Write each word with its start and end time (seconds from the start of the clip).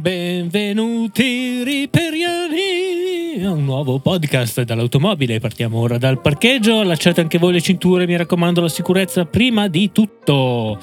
Benvenuti 0.00 1.64
riperiani 1.64 3.42
a 3.44 3.50
un 3.50 3.64
nuovo 3.64 3.98
podcast 3.98 4.62
dall'automobile. 4.62 5.40
Partiamo 5.40 5.80
ora 5.80 5.98
dal 5.98 6.20
parcheggio. 6.20 6.78
Allacciate 6.78 7.20
anche 7.20 7.38
voi 7.38 7.54
le 7.54 7.60
cinture, 7.60 8.06
mi 8.06 8.16
raccomando, 8.16 8.60
la 8.60 8.68
sicurezza 8.68 9.24
prima 9.24 9.66
di 9.66 9.90
tutto. 9.90 10.78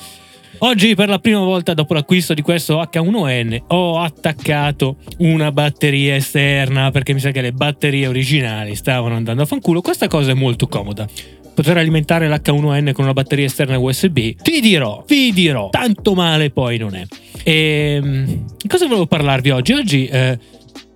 Oggi 0.57 0.95
per 0.95 1.07
la 1.07 1.19
prima 1.19 1.39
volta 1.39 1.73
dopo 1.73 1.93
l'acquisto 1.93 2.33
di 2.33 2.41
questo 2.41 2.81
H1N 2.81 3.63
ho 3.67 4.01
attaccato 4.01 4.97
una 5.19 5.49
batteria 5.53 6.15
esterna 6.15 6.91
perché 6.91 7.13
mi 7.13 7.21
sa 7.21 7.31
che 7.31 7.39
le 7.39 7.53
batterie 7.53 8.07
originali 8.07 8.75
stavano 8.75 9.15
andando 9.15 9.43
a 9.43 9.45
fanculo. 9.45 9.79
Questa 9.79 10.09
cosa 10.09 10.31
è 10.31 10.33
molto 10.33 10.67
comoda 10.67 11.07
poter 11.55 11.77
alimentare 11.77 12.29
l'H1N 12.29 12.91
con 12.91 13.05
una 13.05 13.13
batteria 13.13 13.45
esterna 13.45 13.79
USB, 13.79 14.35
ti 14.41 14.59
dirò, 14.61 15.03
vi 15.07 15.31
dirò, 15.31 15.69
tanto 15.69 16.13
male 16.13 16.51
poi 16.51 16.77
non 16.77 16.93
è. 16.93 17.05
E 17.43 17.99
ehm, 18.03 18.45
cosa 18.67 18.85
volevo 18.85 19.07
parlarvi 19.07 19.49
oggi? 19.49 19.73
Oggi 19.73 20.05
eh, 20.05 20.37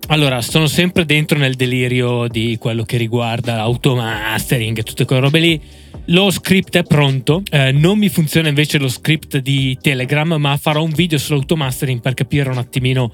allora, 0.08 0.42
sono 0.42 0.66
sempre 0.66 1.04
dentro 1.04 1.38
nel 1.38 1.54
delirio 1.54 2.26
di 2.28 2.56
quello 2.58 2.82
che 2.82 2.96
riguarda 2.96 3.60
automastering 3.60 4.76
e 4.78 4.82
tutte 4.82 5.04
quelle 5.04 5.22
robe 5.22 5.38
lì. 5.38 5.60
Lo 6.06 6.30
script 6.30 6.76
è 6.76 6.82
pronto, 6.82 7.42
eh, 7.50 7.70
non 7.70 7.96
mi 7.96 8.08
funziona 8.08 8.48
invece 8.48 8.78
lo 8.78 8.88
script 8.88 9.38
di 9.38 9.78
Telegram, 9.80 10.34
ma 10.34 10.56
farò 10.56 10.82
un 10.82 10.90
video 10.90 11.16
sull'automastering 11.16 12.00
per 12.00 12.14
capire 12.14 12.50
un 12.50 12.58
attimino 12.58 13.12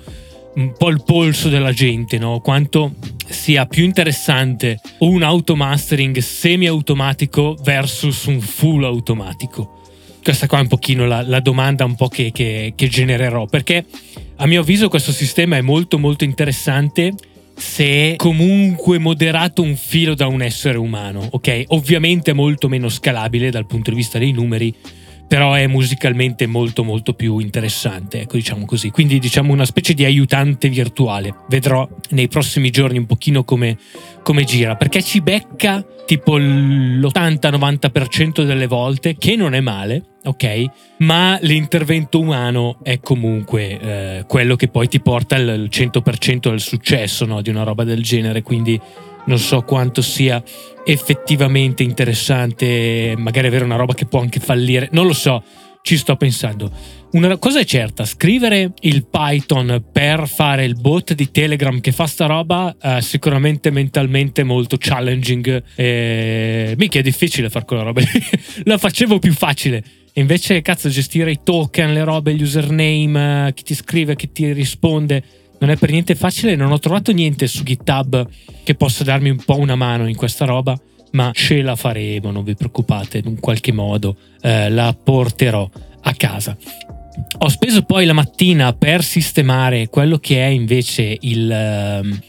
un 0.56 0.72
po' 0.76 0.88
il 0.88 1.02
polso 1.04 1.48
della 1.48 1.72
gente, 1.72 2.18
no? 2.18 2.40
Quanto 2.40 2.94
sia 3.28 3.66
più 3.66 3.84
interessante 3.84 4.80
un 4.98 5.22
automastering 5.22 6.18
semi-automatico 6.18 7.56
versus 7.62 8.24
un 8.24 8.40
full 8.40 8.84
automatico. 8.84 9.82
Questa 10.22 10.46
qua 10.46 10.58
è 10.58 10.62
un 10.62 10.68
pochino 10.68 11.06
la, 11.06 11.22
la 11.22 11.40
domanda 11.40 11.84
un 11.84 11.94
po' 11.94 12.08
che, 12.08 12.32
che, 12.32 12.72
che 12.74 12.88
genererò, 12.88 13.46
perché 13.46 13.84
a 14.36 14.46
mio 14.46 14.60
avviso 14.60 14.88
questo 14.88 15.12
sistema 15.12 15.56
è 15.56 15.60
molto 15.60 15.98
molto 15.98 16.24
interessante 16.24 17.12
se 17.56 18.14
comunque 18.16 18.98
moderato 18.98 19.62
un 19.62 19.76
filo 19.76 20.14
da 20.14 20.26
un 20.26 20.42
essere 20.42 20.78
umano, 20.78 21.26
ok? 21.30 21.64
Ovviamente 21.68 22.32
è 22.32 22.34
molto 22.34 22.68
meno 22.68 22.88
scalabile 22.88 23.50
dal 23.50 23.66
punto 23.66 23.90
di 23.90 23.96
vista 23.96 24.18
dei 24.18 24.32
numeri, 24.32 24.74
però 25.26 25.54
è 25.54 25.66
musicalmente 25.66 26.46
molto 26.46 26.84
molto 26.84 27.14
più 27.14 27.38
interessante, 27.38 28.22
ecco 28.22 28.36
diciamo 28.36 28.64
così. 28.64 28.90
Quindi 28.90 29.18
diciamo 29.18 29.52
una 29.52 29.64
specie 29.64 29.94
di 29.94 30.04
aiutante 30.04 30.68
virtuale. 30.68 31.34
Vedrò 31.48 31.88
nei 32.10 32.28
prossimi 32.28 32.70
giorni 32.70 32.98
un 32.98 33.06
pochino 33.06 33.44
come, 33.44 33.76
come 34.22 34.44
gira, 34.44 34.76
perché 34.76 35.02
ci 35.02 35.20
becca 35.20 35.84
tipo 36.06 36.38
l'80-90% 36.38 38.44
delle 38.44 38.66
volte, 38.66 39.16
che 39.16 39.36
non 39.36 39.54
è 39.54 39.60
male, 39.60 40.02
ok? 40.24 40.64
Ma 40.98 41.38
l'intervento 41.42 42.20
umano 42.20 42.78
è 42.82 43.00
comunque 43.00 43.80
eh, 43.80 44.24
quello 44.26 44.56
che 44.56 44.68
poi 44.68 44.88
ti 44.88 45.00
porta 45.00 45.34
al 45.34 45.68
100% 45.70 46.48
del 46.48 46.60
successo 46.60 47.26
no? 47.26 47.42
di 47.42 47.50
una 47.50 47.64
roba 47.64 47.84
del 47.84 48.02
genere, 48.02 48.40
quindi 48.42 48.80
non 49.26 49.38
so 49.38 49.62
quanto 49.62 50.02
sia 50.02 50.42
effettivamente 50.84 51.82
interessante, 51.82 53.14
magari 53.16 53.46
avere 53.46 53.64
una 53.64 53.76
roba 53.76 53.94
che 53.94 54.06
può 54.06 54.20
anche 54.20 54.40
fallire, 54.40 54.88
non 54.92 55.06
lo 55.06 55.12
so, 55.12 55.42
ci 55.86 55.96
sto 55.96 56.16
pensando. 56.16 56.70
Una 57.12 57.36
cosa 57.38 57.60
è 57.60 57.64
certa, 57.64 58.04
scrivere 58.04 58.72
il 58.80 59.06
Python 59.06 59.84
per 59.92 60.26
fare 60.26 60.64
il 60.64 60.74
bot 60.74 61.14
di 61.14 61.30
Telegram 61.30 61.80
che 61.80 61.92
fa 61.92 62.06
sta 62.06 62.26
roba 62.26 62.76
è 62.78 63.00
sicuramente 63.00 63.70
mentalmente 63.70 64.42
molto 64.42 64.76
challenging. 64.78 65.62
E... 65.76 66.74
Mica 66.76 66.98
è 66.98 67.02
difficile 67.02 67.48
fare 67.48 67.64
quella 67.64 67.84
roba 67.84 68.02
La 68.64 68.78
facevo 68.78 69.20
più 69.20 69.32
facile. 69.32 69.82
Invece, 70.14 70.60
cazzo, 70.60 70.88
gestire 70.88 71.30
i 71.30 71.40
token, 71.44 71.92
le 71.92 72.02
robe, 72.02 72.34
gli 72.34 72.42
username, 72.42 73.52
chi 73.54 73.62
ti 73.62 73.74
scrive, 73.74 74.16
chi 74.16 74.32
ti 74.32 74.52
risponde 74.52 75.22
non 75.58 75.70
è 75.70 75.76
per 75.76 75.90
niente 75.90 76.14
facile, 76.14 76.56
non 76.56 76.72
ho 76.72 76.78
trovato 76.78 77.12
niente 77.12 77.46
su 77.46 77.62
GitHub 77.62 78.28
che 78.62 78.74
possa 78.74 79.04
darmi 79.04 79.30
un 79.30 79.42
po' 79.44 79.58
una 79.58 79.76
mano 79.76 80.08
in 80.08 80.16
questa 80.16 80.44
roba, 80.44 80.78
ma 81.12 81.30
ce 81.32 81.62
la 81.62 81.76
faremo, 81.76 82.30
non 82.30 82.44
vi 82.44 82.54
preoccupate, 82.54 83.22
in 83.24 83.40
qualche 83.40 83.72
modo 83.72 84.16
eh, 84.42 84.68
la 84.68 84.94
porterò 84.94 85.68
a 86.02 86.14
casa. 86.14 86.56
Ho 87.38 87.48
speso 87.48 87.82
poi 87.82 88.04
la 88.04 88.12
mattina 88.12 88.72
per 88.74 89.02
sistemare 89.02 89.88
quello 89.88 90.18
che 90.18 90.44
è 90.44 90.48
invece 90.48 91.16
il, 91.20 91.50
ehm, 91.50 92.20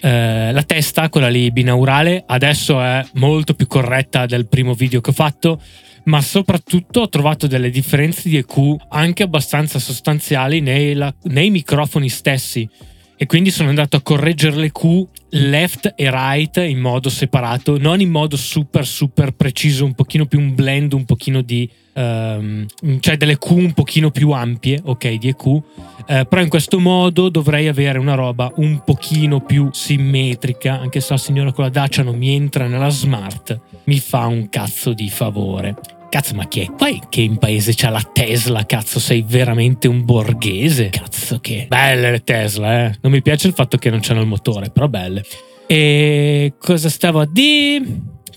eh, 0.00 0.52
la 0.52 0.62
testa, 0.64 1.08
quella 1.08 1.28
lì 1.28 1.50
binaurale, 1.50 2.24
adesso 2.26 2.80
è 2.82 3.04
molto 3.14 3.54
più 3.54 3.66
corretta 3.66 4.26
del 4.26 4.46
primo 4.46 4.74
video 4.74 5.00
che 5.00 5.10
ho 5.10 5.14
fatto 5.14 5.60
ma 6.04 6.20
soprattutto 6.20 7.00
ho 7.00 7.08
trovato 7.08 7.46
delle 7.46 7.70
differenze 7.70 8.28
di 8.28 8.36
EQ 8.36 8.76
anche 8.88 9.22
abbastanza 9.22 9.78
sostanziali 9.78 10.60
nei, 10.60 10.94
la, 10.94 11.14
nei 11.24 11.50
microfoni 11.50 12.08
stessi 12.08 12.68
e 13.16 13.26
quindi 13.26 13.50
sono 13.50 13.68
andato 13.68 13.96
a 13.96 14.02
correggere 14.02 14.56
l'EQ 14.56 15.06
left 15.30 15.94
e 15.96 16.10
right 16.10 16.56
in 16.56 16.78
modo 16.78 17.08
separato, 17.08 17.78
non 17.78 18.00
in 18.00 18.10
modo 18.10 18.36
super 18.36 18.84
super 18.84 19.32
preciso, 19.32 19.84
un 19.84 19.94
pochino 19.94 20.26
più 20.26 20.40
un 20.40 20.54
blend, 20.54 20.92
un 20.92 21.04
pochino 21.04 21.40
di 21.40 21.68
um, 21.94 22.66
cioè 23.00 23.16
delle 23.16 23.38
Q 23.38 23.50
un 23.50 23.72
pochino 23.72 24.10
più 24.10 24.30
ampie, 24.30 24.80
ok, 24.82 25.12
di 25.14 25.28
EQ, 25.28 25.62
eh, 26.06 26.26
però 26.26 26.42
in 26.42 26.48
questo 26.48 26.80
modo 26.80 27.28
dovrei 27.28 27.68
avere 27.68 27.98
una 27.98 28.14
roba 28.14 28.52
un 28.56 28.82
pochino 28.84 29.40
più 29.40 29.68
simmetrica, 29.72 30.80
anche 30.80 31.00
se 31.00 31.12
la 31.12 31.18
signora 31.18 31.52
con 31.52 31.64
la 31.64 31.70
Dacia 31.70 32.02
non 32.02 32.16
mi 32.16 32.34
entra 32.34 32.66
nella 32.66 32.90
smart, 32.90 33.58
mi 33.84 33.98
fa 34.00 34.26
un 34.26 34.48
cazzo 34.48 34.92
di 34.92 35.08
favore. 35.08 35.76
Cazzo, 36.14 36.36
ma 36.36 36.46
chi 36.46 36.60
è? 36.60 36.70
Poi 36.70 37.00
che 37.08 37.22
in 37.22 37.38
paese 37.38 37.72
c'ha 37.74 37.90
la 37.90 38.00
Tesla, 38.00 38.64
cazzo, 38.66 39.00
sei 39.00 39.24
veramente 39.26 39.88
un 39.88 40.04
borghese? 40.04 40.88
Cazzo 40.90 41.40
che... 41.40 41.66
Belle 41.68 42.12
le 42.12 42.20
Tesla, 42.20 42.84
eh. 42.84 42.98
Non 43.00 43.10
mi 43.10 43.20
piace 43.20 43.48
il 43.48 43.52
fatto 43.52 43.78
che 43.78 43.90
non 43.90 43.98
c'hanno 44.00 44.20
il 44.20 44.28
motore, 44.28 44.70
però 44.70 44.86
belle. 44.86 45.24
E 45.66 46.54
cosa 46.56 46.88
stavo 46.88 47.18
a 47.18 47.26
dire? 47.28 47.84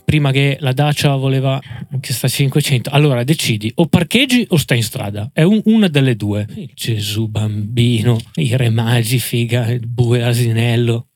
Prima 0.04 0.32
che 0.32 0.58
la 0.60 0.72
Dacia 0.72 1.16
voleva 1.18 1.62
che 2.00 2.14
sta 2.14 2.28
500. 2.28 2.90
Allora 2.90 3.24
decidi, 3.24 3.72
o 3.76 3.86
parcheggi 3.86 4.44
o 4.50 4.58
stai 4.58 4.78
in 4.78 4.84
strada. 4.84 5.30
È 5.32 5.44
un, 5.44 5.62
una 5.66 5.88
delle 5.88 6.16
due. 6.16 6.48
Gesù 6.74 7.28
bambino, 7.28 8.18
i 8.38 8.56
re 8.56 8.72
magi, 8.72 9.20
figa, 9.20 9.70
il 9.70 9.88
bue 9.88 10.24
asinello. 10.24 11.10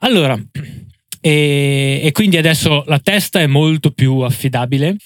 Allora, 0.00 0.34
e, 1.20 2.00
e 2.02 2.10
quindi 2.10 2.38
adesso 2.38 2.82
la 2.88 2.98
testa 2.98 3.38
è 3.38 3.46
molto 3.46 3.92
più 3.92 4.18
affidabile 4.18 4.96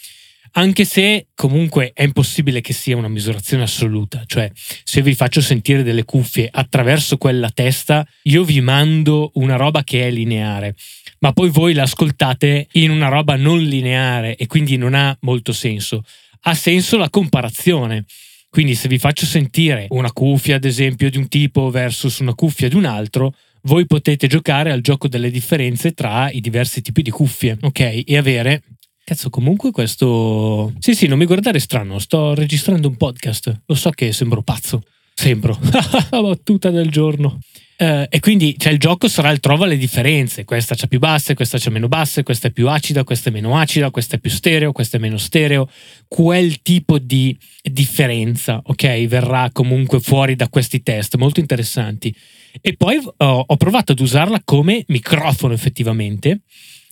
anche 0.53 0.85
se 0.85 1.29
comunque 1.35 1.93
è 1.95 2.03
impossibile 2.03 2.61
che 2.61 2.73
sia 2.73 2.97
una 2.97 3.09
misurazione 3.09 3.63
assoluta, 3.63 4.25
cioè 4.27 4.51
se 4.85 5.03
vi 5.03 5.15
faccio 5.15 5.41
sentire 5.41 5.83
delle 5.83 6.05
cuffie 6.05 6.49
attraverso 6.51 7.17
quella 7.17 7.51
testa, 7.51 8.07
io 8.25 8.45
vi 8.45 8.61
mando 8.61 9.31
una 9.35 9.57
roba 9.57 9.85
che 9.85 10.07
è 10.07 10.11
lineare, 10.11 10.75
ma 11.21 11.33
poi 11.33 11.51
voi 11.51 11.75
l'ascoltate 11.75 12.69
in 12.73 12.91
una 12.91 13.09
roba 13.09 13.37
non 13.37 13.61
lineare 13.61 14.37
e 14.37 14.47
quindi 14.47 14.77
non 14.77 14.95
ha 14.95 15.17
molto 15.21 15.53
senso. 15.53 16.03
Ha 16.43 16.55
senso 16.55 16.97
la 16.97 17.11
comparazione. 17.11 18.05
Quindi 18.49 18.75
se 18.75 18.89
vi 18.89 18.99
faccio 18.99 19.27
sentire 19.27 19.87
una 19.91 20.11
cuffia, 20.11 20.57
ad 20.57 20.65
esempio, 20.65 21.09
di 21.09 21.19
un 21.19 21.29
tipo 21.29 21.71
versus 21.71 22.19
una 22.19 22.35
cuffia 22.35 22.69
di 22.69 22.75
un 22.75 22.85
altro, 22.85 23.33
voi 23.63 23.87
potete 23.87 24.27
giocare 24.27 24.73
al 24.73 24.81
gioco 24.81 25.07
delle 25.07 25.31
differenze 25.31 25.93
tra 25.93 26.31
i 26.31 26.41
diversi 26.41 26.81
tipi 26.81 27.03
di 27.03 27.11
cuffie, 27.11 27.59
ok? 27.61 28.03
E 28.07 28.17
avere 28.17 28.63
Cazzo, 29.11 29.29
comunque 29.29 29.73
questo... 29.73 30.73
Sì, 30.79 30.95
sì, 30.95 31.09
non 31.09 31.19
mi 31.19 31.25
guardare 31.25 31.59
strano, 31.59 31.99
sto 31.99 32.33
registrando 32.33 32.87
un 32.87 32.97
podcast. 32.97 33.63
Lo 33.67 33.75
so 33.75 33.91
che 33.91 34.13
sembro 34.13 34.41
pazzo. 34.43 34.85
Sembro. 35.13 35.59
La 36.11 36.23
battuta 36.23 36.71
del 36.71 36.93
giorno. 36.93 37.41
Uh, 37.77 38.07
e 38.09 38.21
quindi 38.21 38.55
cioè, 38.57 38.73
il 38.73 38.79
gioco 38.79 39.09
sarà 39.09 39.33
il 39.33 39.41
trova 39.41 39.67
le 39.67 39.77
differenze. 39.77 40.45
Questa 40.45 40.77
c'ha 40.77 40.87
più 40.87 41.01
basse, 41.01 41.35
questa 41.35 41.59
c'ha 41.59 41.71
meno 41.71 41.89
basse, 41.89 42.23
questa 42.23 42.47
è 42.47 42.51
più 42.53 42.69
acida, 42.69 43.03
questa 43.03 43.31
è 43.31 43.33
meno 43.33 43.59
acida, 43.59 43.91
questa 43.91 44.15
è 44.15 44.21
più 44.21 44.31
stereo, 44.31 44.71
questa 44.71 44.97
è 44.97 45.01
meno 45.01 45.17
stereo. 45.17 45.69
Quel 46.07 46.63
tipo 46.63 47.01
di 47.01 47.37
differenza, 47.65 48.63
ok, 48.65 49.07
verrà 49.09 49.51
comunque 49.53 49.99
fuori 49.99 50.37
da 50.37 50.49
questi 50.49 50.85
test 50.85 51.17
molto 51.17 51.41
interessanti. 51.41 52.15
E 52.61 52.77
poi 52.77 52.99
uh, 52.99 53.11
ho 53.17 53.57
provato 53.57 53.91
ad 53.91 53.99
usarla 53.99 54.41
come 54.45 54.85
microfono 54.87 55.53
effettivamente 55.53 56.43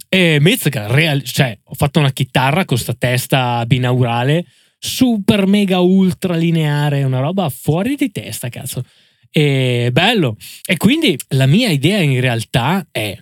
e 0.08 0.38
Mezga, 0.40 0.86
real, 0.86 1.22
cioè, 1.22 1.58
ho 1.62 1.74
fatto 1.74 1.98
una 1.98 2.12
chitarra 2.12 2.64
con 2.64 2.78
sta 2.78 2.94
testa 2.94 3.64
binaurale, 3.66 4.46
super 4.78 5.46
mega 5.46 5.80
ultra 5.80 6.34
lineare, 6.34 7.02
una 7.02 7.20
roba 7.20 7.48
fuori 7.48 7.94
di 7.96 8.10
testa, 8.10 8.48
cazzo. 8.48 8.82
E 9.30 9.90
bello. 9.92 10.36
E 10.64 10.76
quindi 10.76 11.16
la 11.28 11.46
mia 11.46 11.68
idea 11.68 12.00
in 12.00 12.20
realtà 12.20 12.86
è 12.90 13.16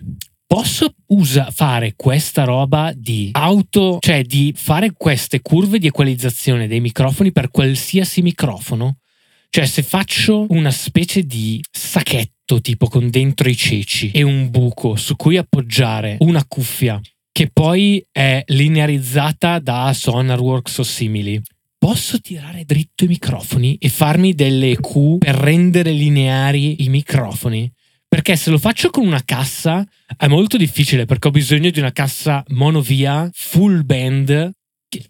posso 0.47 0.93
usa- 1.07 1.51
fare 1.51 1.93
questa 1.95 2.45
roba 2.45 2.93
di 2.95 3.29
auto, 3.33 3.97
cioè 3.99 4.23
di 4.23 4.53
fare 4.55 4.93
queste 4.93 5.41
curve 5.41 5.77
di 5.77 5.87
equalizzazione 5.87 6.67
dei 6.67 6.79
microfoni 6.79 7.33
per 7.33 7.51
qualsiasi 7.51 8.21
microfono? 8.21 8.99
Cioè, 9.49 9.65
se 9.65 9.81
faccio 9.81 10.45
una 10.49 10.71
specie 10.71 11.23
di 11.23 11.63
sacchetto 11.71 12.61
tipo 12.61 12.87
con 12.87 13.09
dentro 13.09 13.49
i 13.49 13.55
ceci 13.55 14.11
e 14.11 14.21
un 14.21 14.49
buco 14.49 14.95
su 14.95 15.15
cui 15.15 15.37
appoggiare 15.37 16.17
una 16.19 16.45
cuffia 16.45 16.99
che 17.31 17.49
poi 17.51 18.03
è 18.11 18.43
linearizzata 18.47 19.59
da 19.59 19.91
Sonarworks 19.93 20.79
o 20.79 20.83
simili, 20.83 21.41
posso 21.77 22.19
tirare 22.19 22.65
dritto 22.65 23.03
i 23.03 23.07
microfoni 23.07 23.77
e 23.79 23.89
farmi 23.89 24.33
delle 24.33 24.71
EQ 24.71 25.19
per 25.19 25.35
rendere 25.35 25.91
lineari 25.91 26.83
i 26.83 26.89
microfoni? 26.89 27.71
Perché 28.07 28.35
se 28.35 28.49
lo 28.49 28.57
faccio 28.57 28.89
con 28.89 29.05
una 29.05 29.21
cassa 29.23 29.85
è 30.15 30.27
molto 30.27 30.57
difficile 30.57 31.05
perché 31.05 31.27
ho 31.27 31.31
bisogno 31.31 31.69
di 31.69 31.79
una 31.79 31.91
cassa 31.91 32.43
monovia 32.49 33.29
full 33.33 33.85
band. 33.85 34.51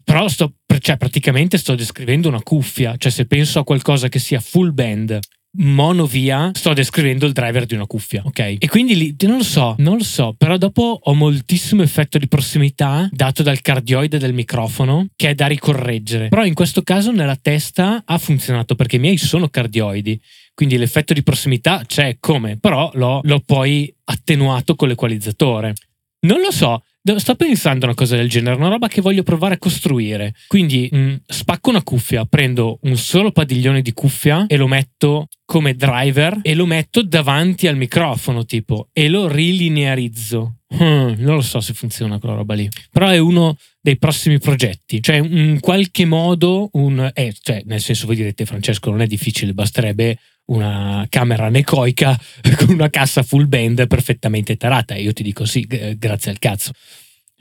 Però 0.04 0.28
sto, 0.28 0.56
cioè, 0.80 0.98
praticamente 0.98 1.58
sto 1.58 1.76
descrivendo 1.76 2.28
una 2.28 2.42
cuffia. 2.42 2.96
Cioè, 2.98 3.12
se 3.12 3.26
penso 3.26 3.60
a 3.60 3.64
qualcosa 3.64 4.10
che 4.10 4.20
sia 4.20 4.40
full 4.40 4.74
band 4.74 5.20
mono 5.60 6.06
via, 6.06 6.52
sto 6.54 6.74
descrivendo 6.74 7.26
il 7.26 7.32
driver 7.32 7.66
di 7.66 7.74
una 7.74 7.86
cuffia, 7.86 8.22
ok? 8.26 8.40
E 8.60 8.68
quindi 8.68 8.96
lì, 8.96 9.16
non 9.22 9.38
lo 9.38 9.44
so, 9.44 9.76
non 9.80 9.98
lo 9.98 10.04
so, 10.04 10.36
però 10.38 10.58
dopo 10.58 11.00
ho 11.02 11.14
moltissimo 11.14 11.82
effetto 11.82 12.18
di 12.18 12.28
prossimità 12.28 13.10
dato 13.12 13.44
dal 13.44 13.62
cardioide 13.62 14.20
del 14.20 14.34
microfono 14.34 15.08
che 15.16 15.30
è 15.30 15.36
da 15.36 15.48
ricorreggere. 15.48 16.28
Però 16.28 16.46
in 16.46 16.54
questo 16.54 16.82
caso 16.84 17.12
nella 17.12 17.38
testa 17.42 18.04
ha 18.06 18.18
funzionato 18.18 18.76
perché 18.76 18.98
i 18.98 19.00
miei 19.00 19.18
sono 19.18 19.50
cardioidi, 19.50 20.20
quindi 20.54 20.78
l'effetto 20.78 21.14
di 21.14 21.24
prossimità 21.24 21.84
c'è 21.86 22.18
come, 22.20 22.58
però 22.58 22.92
l'ho, 22.94 23.22
l'ho 23.24 23.42
poi 23.46 23.92
attenuato 24.06 24.76
con 24.76 24.90
l'equalizzatore. 24.90 25.74
Non 26.20 26.40
lo 26.40 26.52
so, 26.52 26.84
sto 27.18 27.36
pensando 27.36 27.86
a 27.86 27.88
una 27.90 27.96
cosa 27.96 28.16
del 28.16 28.30
genere, 28.30 28.56
una 28.56 28.70
roba 28.70 28.88
che 28.88 29.02
voglio 29.02 29.24
provare 29.24 29.56
a 29.56 29.58
costruire. 29.58 30.34
Quindi 30.48 30.90
mh, 30.92 30.98
mm, 30.98 31.16
spacco 31.26 31.70
una 31.70 31.84
cuffia, 31.84 32.26
prendo 32.26 32.80
un 32.84 32.98
solo 32.98 33.32
padiglione 33.32 33.82
di 33.82 33.94
cuffia 33.94 34.46
e 34.48 34.58
lo 34.58 34.68
metto 34.68 35.28
come 35.46 35.76
driver 35.76 36.40
e 36.42 36.54
lo 36.56 36.66
metto 36.66 37.02
davanti 37.02 37.68
al 37.68 37.78
microfono 37.78 38.46
tipo 38.46 38.90
e 38.92 39.08
lo 39.08 39.28
rilinearizzo. 39.28 40.58
Hmm, 40.76 41.14
non 41.20 41.36
lo 41.36 41.42
so 41.42 41.62
se 41.62 41.74
funziona 41.74 42.20
quella 42.20 42.36
roba 42.36 42.54
lì, 42.54 42.68
però 42.92 43.08
è 43.08 43.18
uno 43.18 43.56
dei 43.80 43.98
prossimi 43.98 44.38
progetti. 44.38 45.02
Cioè, 45.02 45.16
in 45.16 45.60
qualche 45.62 46.04
modo, 46.04 46.70
un, 46.74 47.10
eh, 47.14 47.34
cioè, 47.42 47.62
nel 47.66 47.80
senso, 47.80 48.06
voi 48.06 48.18
direte, 48.18 48.46
Francesco, 48.46 48.90
non 48.90 49.00
è 49.00 49.08
difficile, 49.08 49.54
basterebbe 49.54 50.18
una 50.48 51.06
camera 51.10 51.46
anecoica 51.46 52.20
con 52.58 52.70
una 52.70 52.90
cassa 52.90 53.24
full 53.24 53.48
band 53.48 53.88
perfettamente 53.88 54.58
tarata. 54.58 54.96
E 54.96 55.02
io 55.02 55.14
ti 55.14 55.24
dico 55.24 55.46
sì, 55.46 55.66
grazie 55.98 56.32
al 56.32 56.40
cazzo. 56.40 56.72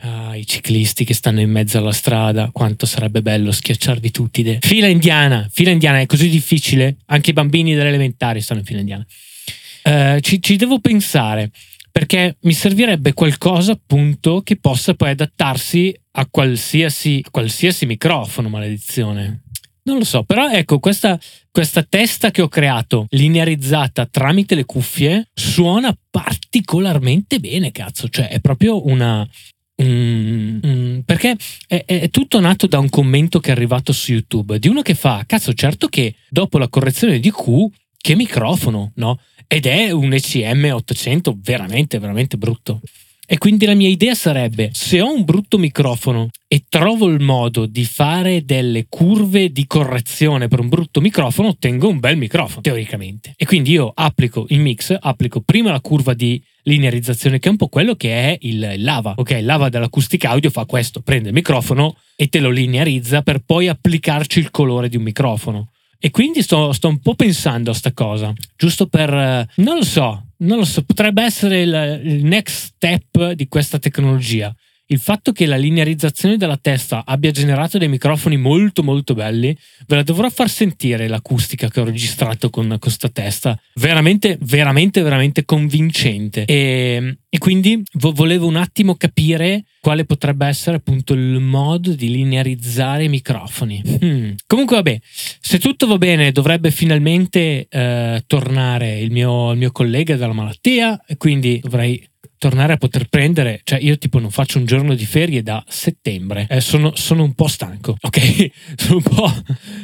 Ah, 0.01 0.37
I 0.37 0.47
ciclisti 0.47 1.05
che 1.05 1.15
stanno 1.15 1.41
in 1.41 1.51
mezzo 1.51 1.79
alla 1.79 1.93
strada, 1.93 2.51
quanto 2.53 2.85
sarebbe 2.85 3.23
bello 3.23 3.51
schiacciarvi 3.51 4.11
tutti. 4.11 4.43
De- 4.43 4.59
fila 4.61 4.87
indiana, 4.87 5.49
fila 5.51 5.71
indiana 5.71 6.01
è 6.01 6.07
così 6.07 6.29
difficile. 6.29 6.97
Anche 7.07 7.31
i 7.31 7.33
bambini 7.33 7.75
delle 7.75 7.89
elementari 7.89 8.41
stanno 8.41 8.61
in 8.61 8.67
fila 8.67 8.81
indiana. 8.81 9.07
Uh, 9.85 10.19
ci, 10.19 10.43
ci 10.43 10.57
devo 10.57 10.81
pensare 10.81 11.53
perché 11.93 12.37
mi 12.41 12.53
servirebbe 12.53 13.15
qualcosa 13.15 13.73
appunto 13.73 14.43
che 14.43 14.57
possa 14.57 14.93
poi 14.95 15.11
adattarsi 15.11 15.99
a 16.13 16.27
qualsiasi, 16.29 17.23
a 17.25 17.31
qualsiasi 17.31 17.87
microfono, 17.87 18.51
maledizione. 18.51 19.45
Non 19.87 19.99
lo 19.99 20.05
so, 20.05 20.25
però 20.25 20.51
ecco, 20.51 20.81
questa, 20.81 21.19
questa 21.51 21.85
testa 21.85 22.33
che 22.33 22.43
ho 22.43 22.49
creato, 22.49 23.07
linearizzata 23.11 24.07
tramite 24.07 24.57
le 24.57 24.65
cuffie, 24.65 25.29
suona 25.33 25.97
particolarmente 26.11 27.39
bene, 27.39 27.71
cazzo. 27.71 28.09
Cioè, 28.09 28.29
è 28.29 28.41
proprio 28.41 28.85
una, 28.87 29.27
Mm, 29.83 30.59
mm, 30.65 30.99
perché 31.01 31.37
è, 31.67 31.85
è, 31.85 32.09
tutto 32.09 32.41
nato 32.41 32.67
da 32.67 32.79
un 32.79 32.89
commento 32.89 33.41
che 33.41 33.51
è 33.51 33.53
arrivato 33.53 33.93
su 33.93 34.13
YouTube 34.13 34.59
di 34.59 34.69
uno 34.69 34.81
che 34.81 34.95
fa: 34.95 35.23
Cazzo, 35.27 35.53
certo 35.53 35.89
che 35.89 36.15
dopo 36.31 36.57
la 36.57 36.69
correzione 36.69 37.19
di 37.19 37.31
Q, 37.31 37.67
che 37.97 38.15
microfono, 38.15 38.93
no? 38.95 39.21
Ed 39.47 39.67
è 39.67 39.91
un 39.91 40.15
ECM 40.15 40.71
800 40.73 41.37
veramente, 41.43 41.99
veramente 41.99 42.39
brutto. 42.39 42.81
E 43.29 43.39
quindi 43.39 43.67
la 43.67 43.75
mia 43.75 43.89
idea 43.89 44.15
sarebbe, 44.15 44.71
se 44.73 45.01
ho 45.01 45.13
un 45.13 45.25
brutto 45.25 45.59
microfono 45.59 46.31
e 46.47 46.63
trovo 46.69 47.09
il 47.09 47.21
modo 47.21 47.67
di 47.67 47.85
fare 47.85 48.45
delle 48.45 48.87
curve 48.89 49.51
di 49.51 49.67
correzione 49.67 50.47
per 50.47 50.61
un 50.61 50.69
brutto 50.69 51.01
microfono, 51.01 51.49
ottengo 51.49 51.89
un 51.89 51.99
bel 51.99 52.17
microfono, 52.17 52.61
teoricamente. 52.61 53.35
E 53.37 53.45
quindi 53.45 53.73
io 53.73 53.91
applico 53.93 54.47
il 54.51 54.61
mix, 54.61 54.97
applico 54.97 55.41
prima 55.41 55.73
la 55.73 55.81
curva 55.81 56.15
di 56.15 56.41
linearizzazione, 56.63 57.41
che 57.41 57.49
è 57.49 57.51
un 57.51 57.57
po' 57.57 57.67
quello 57.67 57.97
che 57.97 58.13
è 58.13 58.39
il 58.43 58.75
lava. 58.79 59.15
Ok, 59.17 59.31
il 59.31 59.45
lava 59.45 59.71
dell'acustica 59.71 60.31
audio 60.31 60.51
fa 60.51 60.65
questo, 60.65 61.01
prende 61.01 61.29
il 61.29 61.35
microfono 61.35 61.97
e 62.15 62.29
te 62.29 62.39
lo 62.39 62.51
linearizza 62.51 63.23
per 63.23 63.41
poi 63.45 63.67
applicarci 63.67 64.39
il 64.39 64.53
colore 64.53 64.89
di 64.89 64.97
un 64.97 65.03
microfono. 65.03 65.71
E 65.99 66.11
quindi 66.11 66.43
sto, 66.43 66.73
sto 66.73 66.89
un 66.89 66.99
po' 66.99 67.15
pensando 67.15 67.71
a 67.71 67.75
sta 67.75 67.93
cosa, 67.93 68.33
giusto 68.57 68.87
per... 68.87 69.13
Eh, 69.13 69.49
non 69.57 69.77
lo 69.77 69.85
so, 69.85 70.27
non 70.39 70.59
lo 70.59 70.65
so, 70.65 70.83
potrebbe 70.83 71.23
essere 71.23 71.63
il, 71.63 72.01
il 72.05 72.25
next 72.25 72.75
step 72.75 73.33
di 73.33 73.49
questa 73.49 73.79
tecnologia 73.79 74.55
il 74.89 74.99
fatto 74.99 75.33
che 75.33 75.47
la 75.47 75.57
linearizzazione 75.57 76.37
della 76.37 76.57
testa 76.57 77.03
abbia 77.05 77.31
generato 77.31 77.79
dei 77.79 77.89
microfoni 77.89 78.37
molto 78.37 78.83
molto 78.83 79.15
belli, 79.15 79.57
ve 79.87 79.97
la 79.97 80.03
dovrò 80.03 80.29
far 80.31 80.49
sentire 80.49 81.09
l'acustica 81.09 81.69
che 81.69 81.81
ho 81.81 81.85
registrato 81.85 82.51
con 82.51 82.77
questa 82.79 83.09
testa, 83.09 83.59
veramente 83.75 84.39
veramente 84.41 85.03
veramente 85.03 85.45
convincente 85.45 86.45
e, 86.45 87.19
e 87.29 87.39
quindi 87.39 87.83
vo- 87.95 88.13
volevo 88.13 88.47
un 88.47 88.57
attimo 88.57 88.95
capire 88.95 89.65
quale 89.81 90.05
potrebbe 90.05 90.47
essere 90.47 90.77
appunto 90.77 91.15
il 91.15 91.41
modo 91.41 91.93
di 91.93 92.11
linearizzare 92.11 93.05
i 93.05 93.09
microfoni. 93.09 93.83
Hmm. 94.03 94.33
Comunque 94.47 94.77
vabbè, 94.77 94.99
se 95.03 95.59
tutto 95.59 95.87
va 95.87 95.99
bene 95.99 96.33
dovrebbe 96.33 96.71
finalmente 96.71 97.67
eh, 97.69 98.23
tornare 98.27 98.99
il 98.99 99.11
mio, 99.11 99.53
il 99.53 99.59
mio 99.59 99.73
collega 99.73 100.17
dalla 100.17 100.33
malattia 100.33 101.03
e 101.07 101.17
quindi 101.17 101.61
dovrei 101.63 102.05
tornare 102.47 102.75
a 102.75 102.77
poter 102.77 103.09
prendere, 103.09 103.61
cioè 103.65 103.81
io 103.81 103.99
tipo 103.99 104.21
non 104.21 104.31
faccio 104.31 104.59
un 104.59 104.67
giorno 104.67 104.95
di 104.95 105.05
ferie 105.05 105.43
da 105.43 105.65
settembre, 105.67 106.47
eh, 106.49 106.61
sono, 106.61 106.93
sono, 106.95 107.25
un 107.25 107.35
po' 107.35 107.49
stanco, 107.49 107.97
ok? 108.01 108.51
sono, 108.77 108.97
un 108.99 109.03
po', 109.03 109.33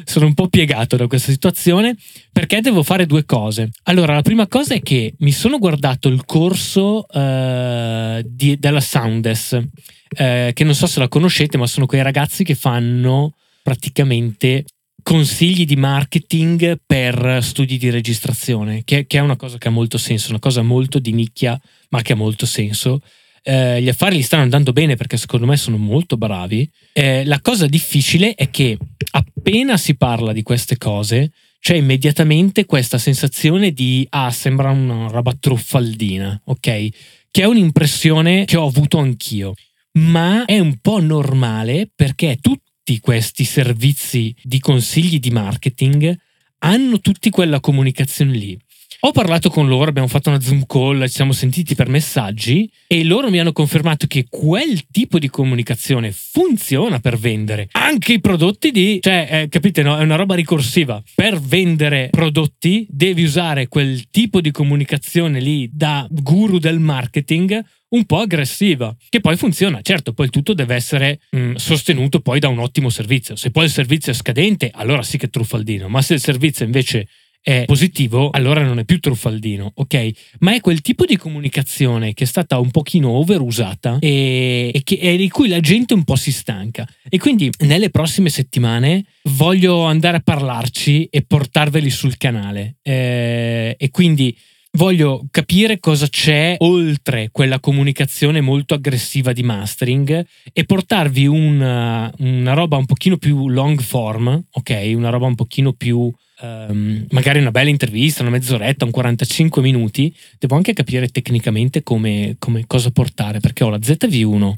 sono 0.05 0.27
un 0.27 0.35
po' 0.35 0.47
piegato 0.47 0.95
da 0.95 1.09
questa 1.09 1.33
situazione 1.33 1.97
perché 2.31 2.61
devo 2.61 2.85
fare 2.85 3.05
due 3.05 3.25
cose. 3.25 3.71
Allora, 3.85 4.15
la 4.15 4.23
prima 4.23 4.47
cosa 4.47 4.75
è 4.75 4.81
che 4.81 5.13
mi 5.19 5.33
sono 5.33 5.59
guardato 5.59 6.09
il 6.09 6.25
corso 6.25 7.05
uh, 7.09 8.23
di, 8.25 8.57
della 8.57 8.81
Soundes, 8.81 9.51
uh, 9.51 10.53
che 10.53 10.63
non 10.63 10.77
so 10.77 10.87
se 10.87 11.01
la 11.01 11.09
conoscete, 11.09 11.59
ma 11.59 11.67
sono 11.67 11.87
quei 11.87 12.03
ragazzi 12.03 12.45
che 12.45 12.55
fanno 12.55 13.35
praticamente 13.65 14.65
consigli 15.03 15.65
di 15.65 15.77
marketing 15.77 16.81
per 16.85 17.39
studi 17.43 17.77
di 17.77 17.91
registrazione, 17.91 18.83
che, 18.85 19.07
che, 19.07 19.19
è 19.19 19.21
una 19.21 19.37
cosa 19.37 19.59
che 19.59 19.69
ha 19.69 19.71
molto 19.71 19.99
senso, 19.99 20.31
una 20.31 20.39
cosa 20.39 20.63
molto 20.63 20.99
di 20.99 21.13
nicchia, 21.13 21.61
ma 21.91 22.03
che 22.03 22.13
ha 22.13 22.17
molto 22.17 22.47
senso. 22.47 23.01
Eh, 23.45 23.83
gli 23.83 23.89
affari 23.89 24.17
gli 24.17 24.23
stanno 24.23 24.45
andando 24.45 24.73
bene 24.73 24.95
perché 24.95 25.17
secondo 25.17 25.47
me 25.47 25.57
sono 25.57 25.77
molto 25.77 26.17
bravi. 26.17 26.69
Eh, 26.93 27.25
la 27.25 27.41
cosa 27.41 27.67
difficile 27.67 28.35
è 28.35 28.51
che 28.51 28.79
appena 29.11 29.77
si 29.77 29.97
parla 29.97 30.33
di 30.33 30.43
queste 30.43 30.79
cose, 30.79 31.33
c'è 31.59 31.77
immediatamente 31.77 32.65
questa 32.65 32.99
sensazione 32.99 33.73
di 33.73 34.07
ah, 34.11 34.31
sembra 34.31 34.71
una 34.71 35.09
roba 35.09 35.33
truffaldina, 35.39 36.41
ok? 36.45 36.89
Che 37.31 37.43
è 37.43 37.45
un'impressione 37.45 38.45
che 38.45 38.57
ho 38.57 38.67
avuto 38.67 38.99
anch'io. 38.99 39.55
Ma 39.95 40.45
è 40.45 40.59
un 40.59 40.79
po' 40.81 41.01
normale 41.01 41.91
perché 41.95 42.39
tutti 42.41 42.72
tutti 42.85 42.99
questi 42.99 43.45
servizi 43.45 44.35
di 44.43 44.59
consigli 44.59 45.21
di 45.21 45.31
marketing 45.31 46.19
hanno 46.59 46.99
tutti 46.99 47.31
quella 47.31 47.61
comunicazione 47.61 48.33
lì. 48.33 48.59
Ho 49.05 49.11
parlato 49.11 49.51
con 49.51 49.67
loro, 49.67 49.91
abbiamo 49.91 50.07
fatto 50.07 50.29
una 50.29 50.41
Zoom 50.41 50.65
call, 50.65 51.03
ci 51.07 51.15
siamo 51.15 51.33
sentiti 51.33 51.75
per 51.75 51.89
messaggi 51.89 52.71
e 52.87 53.03
loro 53.03 53.31
mi 53.31 53.41
hanno 53.41 53.51
confermato 53.51 54.07
che 54.07 54.27
quel 54.31 54.87
tipo 54.93 55.19
di 55.19 55.29
comunicazione 55.29 56.13
funziona 56.13 57.01
per 57.01 57.19
vendere 57.19 57.67
anche 57.73 58.13
i 58.13 58.21
prodotti 58.21 58.71
di, 58.71 59.01
cioè, 59.03 59.29
eh, 59.29 59.49
capite, 59.49 59.83
no? 59.83 59.99
È 59.99 60.03
una 60.05 60.15
roba 60.15 60.37
ricorsiva. 60.37 61.03
Per 61.17 61.41
vendere 61.41 62.11
prodotti 62.13 62.87
devi 62.89 63.25
usare 63.25 63.67
quel 63.67 64.09
tipo 64.09 64.41
di 64.41 64.53
comunicazione 64.53 65.41
lì 65.41 65.69
da 65.73 66.07
guru 66.09 66.59
del 66.59 66.79
marketing 66.79 67.61
un 67.93 68.05
po' 68.05 68.21
aggressiva, 68.21 68.95
che 69.09 69.21
poi 69.21 69.37
funziona. 69.37 69.81
Certo, 69.83 70.13
poi 70.13 70.27
il 70.27 70.33
tutto 70.33 70.55
deve 70.55 70.75
essere 70.75 71.21
mh, 71.31 71.39
mm, 71.39 71.55
sostenuto 71.57 72.21
poi 72.21 72.39
da 72.39 72.49
un 72.49 72.59
ottimo 72.59 72.89
servizio. 72.89 73.37
Se 73.37 73.51
poi 73.51 73.65
il 73.65 73.71
servizio 73.71 74.13
è 74.13 74.15
scadente, 74.15 74.71
allora 74.73 75.03
sì 75.03 75.19
che 75.19 75.27
è 75.27 75.31
truffaldino, 75.31 75.89
ma 75.89 76.01
se 76.03 76.15
il 76.15 76.21
servizio 76.21 76.65
invece 76.65 77.09
è 77.43 77.65
positivo, 77.67 78.31
allora 78.31 78.63
non 78.63 78.79
è 78.79 78.85
più 78.85 79.01
truffaldino, 79.01 79.73
ok? 79.75 80.11
Ma 80.39 80.55
è 80.55 80.61
quel 80.61 80.81
tipo 80.81 81.05
di 81.05 81.17
comunicazione 81.17 82.15
che 82.15 82.23
è 82.23 82.27
stata 82.27 82.59
un 82.59 82.71
pochino 82.71 83.11
overusata 83.11 83.99
e, 83.99 84.71
e, 84.73 84.83
che, 84.85 84.95
e 84.95 85.17
di 85.17 85.29
cui 85.29 85.49
la 85.49 85.59
gente 85.59 85.93
un 85.93 86.05
po' 86.05 86.15
si 86.15 86.31
stanca. 86.31 86.87
E 87.09 87.19
quindi 87.19 87.51
nelle 87.65 87.91
prossime 87.91 88.29
settimane 88.29 89.05
voglio 89.25 89.83
andare 89.83 90.19
a 90.19 90.21
parlarci 90.21 91.07
e 91.07 91.23
portarveli 91.23 91.91
sul 91.91 92.17
canale. 92.17 92.77
Eh, 92.81 93.75
e 93.77 93.91
quindi 93.91 94.37
voglio 94.75 95.27
capire 95.31 95.79
cosa 95.81 96.07
c'è 96.09 96.57
oltre 96.59 97.29
quella 97.31 97.61
comunicazione 97.61 98.41
molto 98.41 98.75
aggressiva 98.75 99.33
di 99.33 99.43
mastering 99.43 100.25
e 100.53 100.65
portarvi 100.65 101.27
una, 101.27 102.13
una 102.19 102.55
roba 102.55 102.77
un 102.77 102.87
pochino 102.87 103.17
più 103.17 103.49
long 103.49 103.81
form, 103.81 104.43
ok? 104.51 104.93
Una 104.95 105.11
roba 105.11 105.27
un 105.27 105.35
pochino 105.35 105.73
più 105.73 106.11
um, 106.41 107.07
magari 107.11 107.41
una 107.41 107.51
bella 107.51 107.71
intervista, 107.71 108.23
una 108.23 108.31
mezz'oretta, 108.31 108.85
un 108.85 108.91
45 108.91 109.63
minuti. 109.63 110.15
Devo 110.39 110.57
anche 110.57 110.73
capire 110.73 111.09
tecnicamente 111.09 111.83
come, 111.83 112.37
come 112.39 112.65
cosa 112.67 112.91
portare 112.91 113.41
perché 113.41 113.65
ho 113.65 113.69
la 113.69 113.79
ZV1, 113.79 114.53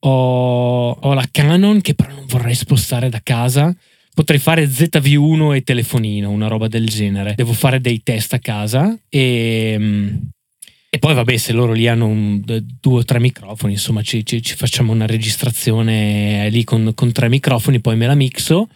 ho, 0.00 0.90
ho 0.90 1.14
la 1.14 1.28
Canon 1.30 1.80
che 1.80 1.94
però 1.94 2.12
non 2.12 2.26
vorrei 2.26 2.54
spostare 2.54 3.08
da 3.08 3.20
casa 3.22 3.74
potrei 4.14 4.38
fare 4.38 4.66
ZV1 4.66 5.54
e 5.54 5.62
telefonino, 5.62 6.30
una 6.30 6.48
roba 6.48 6.68
del 6.68 6.86
genere. 6.86 7.34
Devo 7.36 7.52
fare 7.52 7.80
dei 7.80 8.02
test 8.02 8.32
a 8.34 8.38
casa 8.38 8.98
e, 9.08 9.76
mm, 9.78 10.16
e 10.90 10.98
poi 10.98 11.14
vabbè 11.14 11.36
se 11.36 11.52
loro 11.52 11.72
lì 11.72 11.86
hanno 11.86 12.06
un, 12.06 12.42
due 12.44 12.98
o 12.98 13.04
tre 13.04 13.20
microfoni, 13.20 13.74
insomma 13.74 14.02
ci, 14.02 14.26
ci, 14.26 14.42
ci 14.42 14.56
facciamo 14.56 14.92
una 14.92 15.06
registrazione 15.06 16.48
lì 16.50 16.64
con, 16.64 16.92
con, 16.94 17.12
tre 17.12 17.28
microfoni, 17.28 17.80
poi 17.80 17.96
me 17.96 18.06
la 18.06 18.14
mixo 18.14 18.68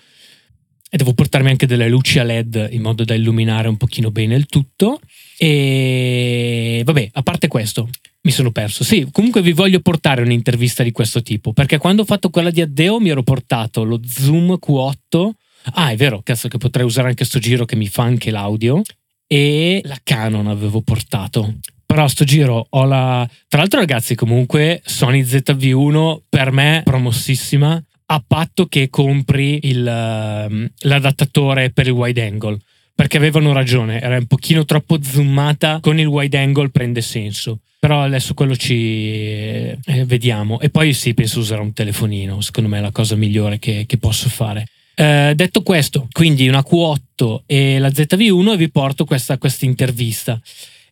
e 0.95 0.97
devo 0.97 1.13
portarmi 1.13 1.51
anche 1.51 1.67
delle 1.67 1.89
luci 1.89 2.21
a 2.21 2.23
LED 2.23 2.69
in 2.71 2.81
modo 2.81 3.03
da 3.03 3.15
illuminare 3.15 3.67
un 3.67 3.77
pochino 3.77 4.13
bene 4.13 4.37
il 4.37 4.47
tutto. 4.47 5.01
E 5.37 6.83
vabbè, 6.85 7.09
a 7.15 7.23
parte 7.23 7.49
questo, 7.49 7.89
mi 8.21 8.31
sono 8.31 8.53
perso. 8.53 8.85
Sì, 8.85 9.09
comunque 9.11 9.43
vi 9.43 9.51
voglio 9.51 9.81
portare 9.81 10.23
un'intervista 10.23 10.85
di 10.85 10.93
questo 10.93 11.21
tipo, 11.21 11.53
perché 11.53 11.79
quando 11.79 12.03
ho 12.03 12.05
fatto 12.05 12.31
quella 12.31 12.51
di 12.51 12.61
Addeo 12.61 13.01
mi 13.01 13.09
ero 13.09 13.25
portato 13.25 13.83
lo 13.83 13.99
Zoom 14.07 14.57
Q8. 14.65 15.31
Ah, 15.73 15.91
è 15.91 15.97
vero, 15.97 16.21
cazzo 16.23 16.47
che 16.47 16.59
potrei 16.59 16.87
usare 16.87 17.09
anche 17.09 17.25
sto 17.25 17.41
giro 17.41 17.65
che 17.65 17.75
mi 17.75 17.89
fa 17.89 18.05
anche 18.05 18.31
l'audio. 18.31 18.81
E 19.27 19.81
la 19.83 19.99
Canon 20.01 20.47
avevo 20.47 20.81
portato. 20.81 21.55
Però 21.85 22.07
sto 22.07 22.23
giro 22.23 22.69
ho 22.71 22.85
la... 22.85 23.29
Tra 23.49 23.59
l'altro 23.59 23.81
ragazzi, 23.81 24.15
comunque 24.15 24.81
Sony 24.85 25.23
ZV1 25.23 26.19
per 26.29 26.53
me 26.53 26.83
promossissima 26.85 27.83
a 28.07 28.23
patto 28.27 28.67
che 28.67 28.91
compri 28.91 29.61
il, 29.63 29.81
uh, 29.81 30.71
l'adattatore 30.89 31.71
per 31.71 31.87
il 31.87 31.93
wide 31.93 32.27
angle 32.27 32.59
perché 32.95 33.17
avevano 33.17 33.53
ragione, 33.53 34.01
era 34.01 34.17
un 34.17 34.27
pochino 34.27 34.65
troppo 34.65 35.03
zoomata, 35.03 35.81
con 35.81 35.99
il 35.99 36.07
wide 36.07 36.39
angle 36.39 36.71
prende 36.71 37.01
senso. 37.01 37.59
Però 37.81 38.03
adesso 38.03 38.35
quello 38.35 38.57
ci 38.57 38.75
eh, 38.75 40.05
vediamo. 40.07 40.61
E 40.61 40.71
poi 40.71 40.95
sì, 40.95 41.13
penso 41.13 41.41
userò 41.41 41.61
un 41.61 41.73
telefonino, 41.73 42.41
secondo 42.41 42.71
me 42.71 42.79
è 42.79 42.81
la 42.81 42.93
cosa 42.93 43.17
migliore 43.17 43.59
che, 43.59 43.85
che 43.87 43.99
posso 43.99 44.29
fare. 44.29 44.69
Eh, 44.95 45.33
detto 45.35 45.63
questo, 45.63 46.07
quindi 46.13 46.47
una 46.47 46.65
Q8 46.67 47.41
e 47.47 47.79
la 47.81 47.89
ZV1 47.89 48.53
e 48.53 48.57
vi 48.57 48.71
porto 48.71 49.05
questa, 49.05 49.39
questa 49.39 49.65
intervista. 49.65 50.41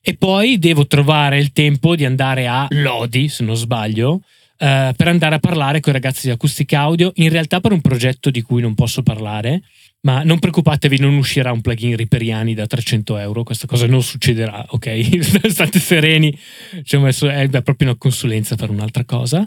E 0.03 0.17
poi 0.17 0.59
devo 0.59 0.89
trovare 0.89 1.39
il 1.39 1.53
tempo 1.53 1.95
di 1.95 2.05
andare 2.05 2.49
a 2.49 2.67
Lodi, 2.71 3.29
se 3.29 3.45
non 3.45 3.55
sbaglio, 3.55 4.23
eh, 4.63 4.95
per 4.97 5.09
andare 5.09 5.35
a 5.35 5.39
parlare 5.41 5.81
con 5.81 5.93
i 5.93 5.97
ragazzi 5.97 6.29
di 6.29 6.33
Acustica 6.33 6.79
Audio, 6.83 7.11
in 7.17 7.31
realtà 7.31 7.59
per 7.59 7.73
un 7.73 7.81
progetto 7.81 8.31
di 8.31 8.43
cui 8.43 8.63
non 8.63 8.75
posso 8.75 9.03
parlare, 9.03 9.63
ma 10.03 10.23
non 10.23 10.39
preoccupatevi, 10.39 11.01
non 11.01 11.17
uscirà 11.17 11.51
un 11.51 11.61
plugin 11.61 11.97
Riperiani 11.97 12.55
da 12.55 12.69
300 12.69 13.19
euro, 13.19 13.43
questa 13.43 13.67
cosa 13.67 13.89
non 13.89 14.05
succederà, 14.05 14.65
ok? 14.69 15.51
State 15.51 15.81
sereni, 15.81 16.39
ci 16.85 16.95
ho 16.95 17.01
messo, 17.01 17.29
è 17.29 17.49
proprio 17.49 17.89
una 17.89 17.99
consulenza 17.99 18.55
per 18.55 18.71
un'altra 18.71 19.05
cosa, 19.05 19.45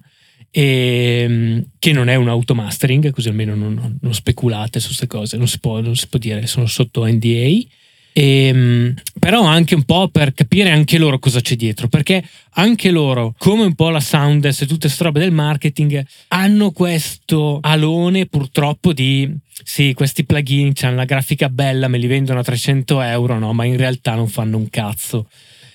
e, 0.51 1.22
ehm, 1.24 1.65
che 1.79 1.93
non 1.93 2.10
è 2.10 2.15
un 2.15 2.27
automastering, 2.27 3.12
così 3.12 3.29
almeno 3.29 3.55
non, 3.55 3.98
non 4.01 4.13
speculate 4.13 4.81
su 4.81 4.88
queste 4.88 5.07
cose, 5.07 5.38
non 5.38 5.48
si, 5.48 5.60
può, 5.60 5.79
non 5.79 5.95
si 5.95 6.10
può 6.10 6.19
dire, 6.19 6.45
sono 6.45 6.65
sotto 6.65 7.05
NDA. 7.05 7.84
E, 8.17 8.48
ehm, 8.48 8.93
però 9.19 9.43
anche 9.43 9.75
un 9.75 9.84
po' 9.84 10.07
per 10.07 10.34
capire 10.34 10.69
anche 10.69 10.98
loro 10.98 11.19
cosa 11.19 11.41
c'è 11.41 11.57
dietro, 11.57 11.89
perché 11.89 12.24
anche 12.51 12.89
loro, 12.89 13.36
come 13.38 13.63
un 13.63 13.75
po' 13.75 13.89
la 13.89 14.00
Soundest 14.00 14.62
e 14.62 14.65
tutte 14.65 14.88
queste 14.88 15.03
robe 15.03 15.19
del 15.19 15.34
marketing, 15.34 16.01
hanno 16.29 16.72
questo 16.72 17.60
alone 17.62 18.25
purtroppo 18.25 18.93
di 18.93 19.29
sì, 19.63 19.93
questi 19.93 20.24
plugin 20.24 20.72
hanno 20.81 20.95
la 20.95 21.05
grafica 21.05 21.50
bella, 21.50 21.89
me 21.89 21.98
li 21.98 22.07
vendono 22.07 22.39
a 22.39 22.43
300 22.43 23.01
euro, 23.01 23.38
no, 23.38 23.51
ma 23.51 23.65
in 23.65 23.75
realtà 23.75 24.15
non 24.15 24.29
fanno 24.29 24.57
un 24.57 24.69
cazzo. 24.69 25.27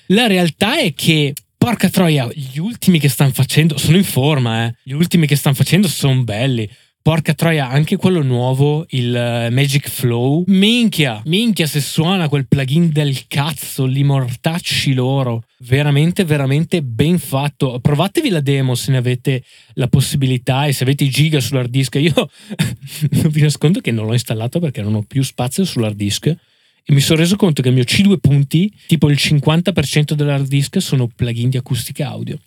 La 0.06 0.26
realtà 0.26 0.78
è 0.78 0.94
che 0.94 1.34
porca 1.58 1.90
troia, 1.90 2.26
gli 2.32 2.58
ultimi 2.58 2.98
che 2.98 3.10
stanno 3.10 3.32
facendo 3.32 3.76
sono 3.76 3.98
in 3.98 4.04
forma, 4.04 4.64
eh. 4.64 4.74
Gli 4.82 4.92
ultimi 4.92 5.26
che 5.26 5.36
stanno 5.36 5.56
facendo 5.56 5.88
sono 5.88 6.22
belli. 6.24 6.68
Porca 7.02 7.32
troia, 7.32 7.70
anche 7.70 7.96
quello 7.96 8.22
nuovo, 8.22 8.84
il 8.90 9.08
uh, 9.08 9.50
Magic 9.50 9.88
Flow. 9.88 10.44
Minchia, 10.48 11.22
minchia 11.24 11.66
se 11.66 11.80
suona 11.80 12.28
quel 12.28 12.46
plugin 12.46 12.92
del 12.92 13.26
cazzo, 13.26 13.86
li 13.86 14.04
mortacci 14.04 14.92
loro. 14.92 15.44
Veramente, 15.60 16.26
veramente 16.26 16.82
ben 16.82 17.18
fatto. 17.18 17.80
Provatevi 17.80 18.28
la 18.28 18.40
demo 18.40 18.74
se 18.74 18.90
ne 18.90 18.98
avete 18.98 19.42
la 19.74 19.88
possibilità 19.88 20.66
e 20.66 20.74
se 20.74 20.82
avete 20.82 21.04
i 21.04 21.08
giga 21.08 21.40
sull'hard 21.40 21.70
disk. 21.70 21.94
Io 21.94 22.12
vi 23.30 23.40
nascondo 23.40 23.80
che 23.80 23.92
non 23.92 24.04
l'ho 24.04 24.12
installato 24.12 24.60
perché 24.60 24.82
non 24.82 24.94
ho 24.94 25.02
più 25.02 25.22
spazio 25.22 25.64
sull'hard 25.64 25.96
disk 25.96 26.26
e 26.26 26.92
mi 26.92 27.00
sono 27.00 27.20
reso 27.20 27.36
conto 27.36 27.62
che 27.62 27.68
il 27.68 27.74
mio 27.74 27.84
C2 27.84 28.18
punti, 28.20 28.70
tipo 28.86 29.08
il 29.08 29.16
50% 29.18 30.12
dell'hard 30.12 30.46
disk, 30.46 30.82
sono 30.82 31.06
plugin 31.06 31.48
di 31.48 31.56
acustica 31.56 32.08
audio 32.08 32.38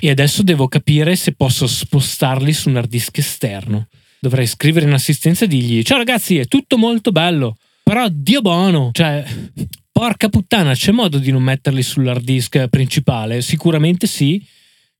e 0.00 0.10
adesso 0.10 0.42
devo 0.42 0.68
capire 0.68 1.16
se 1.16 1.32
posso 1.32 1.66
spostarli 1.66 2.52
su 2.52 2.68
un 2.68 2.76
hard 2.76 2.88
disk 2.88 3.18
esterno. 3.18 3.88
Dovrei 4.20 4.46
scrivere 4.46 4.86
in 4.86 4.92
assistenza 4.92 5.44
e 5.44 5.48
dirgli: 5.48 5.82
Ciao 5.82 5.98
ragazzi, 5.98 6.38
è 6.38 6.46
tutto 6.46 6.76
molto 6.76 7.12
bello, 7.12 7.56
però 7.82 8.06
Dio 8.10 8.40
buono, 8.40 8.90
cioè, 8.92 9.24
porca 9.92 10.28
puttana, 10.28 10.74
c'è 10.74 10.92
modo 10.92 11.18
di 11.18 11.30
non 11.30 11.42
metterli 11.42 11.82
sull'hard 11.82 12.24
disk 12.24 12.68
principale? 12.68 13.42
Sicuramente 13.42 14.06
sì, 14.06 14.44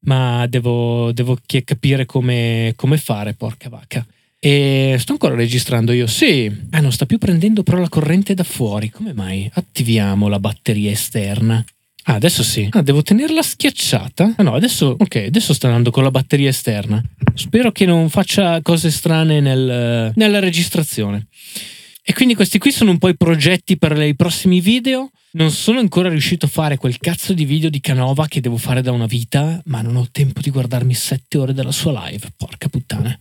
ma 0.01 0.47
devo, 0.47 1.13
devo 1.13 1.39
capire 1.65 2.07
come, 2.07 2.73
come 2.77 2.97
fare, 2.97 3.35
porca 3.35 3.69
vacca. 3.69 4.07
E 4.41 4.97
sto 4.99 5.13
ancora 5.13 5.35
registrando 5.35 5.93
io. 5.93 6.07
Sì, 6.07 6.51
ah, 6.71 6.81
non 6.81 6.93
sta 6.93 7.07
più 7.07 7.19
prendendo 7.19 7.65
però 7.65 7.79
la 7.79 7.89
corrente 7.89 8.35
da 8.35 8.45
fuori. 8.45 8.89
Come 8.89 9.13
mai? 9.13 9.51
Attiviamo 9.53 10.29
la 10.29 10.39
batteria 10.39 10.91
esterna. 10.91 11.65
Ah, 12.09 12.15
adesso 12.15 12.43
sì. 12.43 12.67
Ah, 12.71 12.81
devo 12.81 13.03
tenerla 13.03 13.43
schiacciata? 13.43 14.35
Ah 14.39 14.43
no, 14.43 14.55
adesso, 14.55 14.97
ok, 14.99 15.25
adesso 15.27 15.53
sta 15.53 15.67
andando 15.67 15.91
con 15.91 16.03
la 16.03 16.11
batteria 16.11 16.49
esterna. 16.49 17.03
Spero 17.35 17.71
che 17.71 17.85
non 17.85 18.09
faccia 18.09 18.63
cose 18.63 18.91
strane 18.91 19.41
nel, 19.41 20.13
nella 20.15 20.39
registrazione. 20.39 21.27
E 22.03 22.15
quindi 22.15 22.35
questi 22.35 22.57
qui 22.57 22.73
sono 22.73 22.93
un 22.93 22.97
po' 22.97 23.11
i 23.11 23.17
progetti 23.17 23.77
per 23.77 24.01
i 24.01 24.17
prossimi 24.17 24.63
video. 24.63 25.11
Non 25.33 25.51
sono 25.51 25.81
ancora 25.81 26.09
riuscito 26.09 26.47
a 26.47 26.49
fare 26.49 26.79
quel 26.79 26.97
cazzo 26.97 27.35
di 27.35 27.45
video 27.45 27.69
di 27.69 27.81
Canova 27.81 28.27
che 28.27 28.41
devo 28.41 28.57
fare 28.57 28.81
da 28.81 28.91
una 28.91 29.05
vita, 29.05 29.61
ma 29.67 29.83
non 29.83 29.97
ho 29.97 30.09
tempo 30.11 30.41
di 30.41 30.49
guardarmi 30.49 30.95
sette 30.95 31.37
ore 31.37 31.53
della 31.53 31.73
sua 31.73 32.07
live. 32.07 32.27
Porca 32.39 32.69
puttana. 32.71 33.21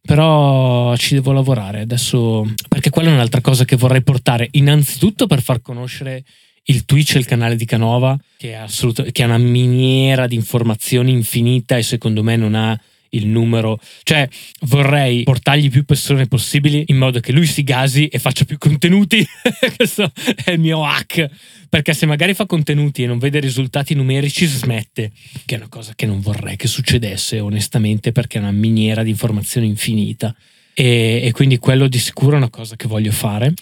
Però 0.00 0.94
ci 0.94 1.14
devo 1.14 1.32
lavorare 1.32 1.80
adesso, 1.80 2.48
perché 2.68 2.90
quella 2.90 3.10
è 3.10 3.14
un'altra 3.14 3.40
cosa 3.40 3.64
che 3.64 3.74
vorrei 3.74 4.04
portare, 4.04 4.46
innanzitutto 4.52 5.26
per 5.26 5.42
far 5.42 5.60
conoscere 5.60 6.22
il 6.70 6.84
Twitch 6.84 7.16
e 7.16 7.18
il 7.18 7.26
canale 7.26 7.56
di 7.56 7.64
Canova, 7.64 8.18
che 8.36 8.52
è, 8.52 8.54
assoluto, 8.54 9.04
che 9.10 9.22
è 9.22 9.26
una 9.26 9.38
miniera 9.38 10.26
di 10.26 10.34
informazioni 10.34 11.12
infinita 11.12 11.76
e 11.76 11.82
secondo 11.82 12.22
me 12.22 12.36
non 12.36 12.54
ha 12.54 12.78
il 13.10 13.26
numero, 13.26 13.80
cioè 14.02 14.28
vorrei 14.62 15.22
portargli 15.22 15.70
più 15.70 15.84
persone 15.86 16.26
possibili 16.26 16.84
in 16.88 16.98
modo 16.98 17.20
che 17.20 17.32
lui 17.32 17.46
si 17.46 17.64
gasi 17.64 18.06
e 18.08 18.18
faccia 18.18 18.44
più 18.44 18.58
contenuti. 18.58 19.24
Questo 19.76 20.12
è 20.44 20.50
il 20.50 20.60
mio 20.60 20.84
hack. 20.84 21.28
Perché 21.70 21.94
se 21.94 22.06
magari 22.06 22.34
fa 22.34 22.46
contenuti 22.46 23.02
e 23.02 23.06
non 23.06 23.18
vede 23.18 23.40
risultati 23.40 23.94
numerici, 23.94 24.46
smette. 24.46 25.12
Che 25.44 25.54
è 25.54 25.58
una 25.58 25.68
cosa 25.68 25.92
che 25.94 26.06
non 26.06 26.20
vorrei 26.20 26.56
che 26.56 26.66
succedesse, 26.66 27.40
onestamente, 27.40 28.12
perché 28.12 28.38
è 28.38 28.40
una 28.40 28.52
miniera 28.52 29.02
di 29.02 29.10
informazioni 29.10 29.66
infinita. 29.66 30.34
E, 30.74 31.20
e 31.24 31.32
quindi 31.32 31.58
quello 31.58 31.88
di 31.88 31.98
sicuro 31.98 32.34
è 32.34 32.38
una 32.38 32.50
cosa 32.50 32.76
che 32.76 32.88
voglio 32.88 33.12
fare. 33.12 33.52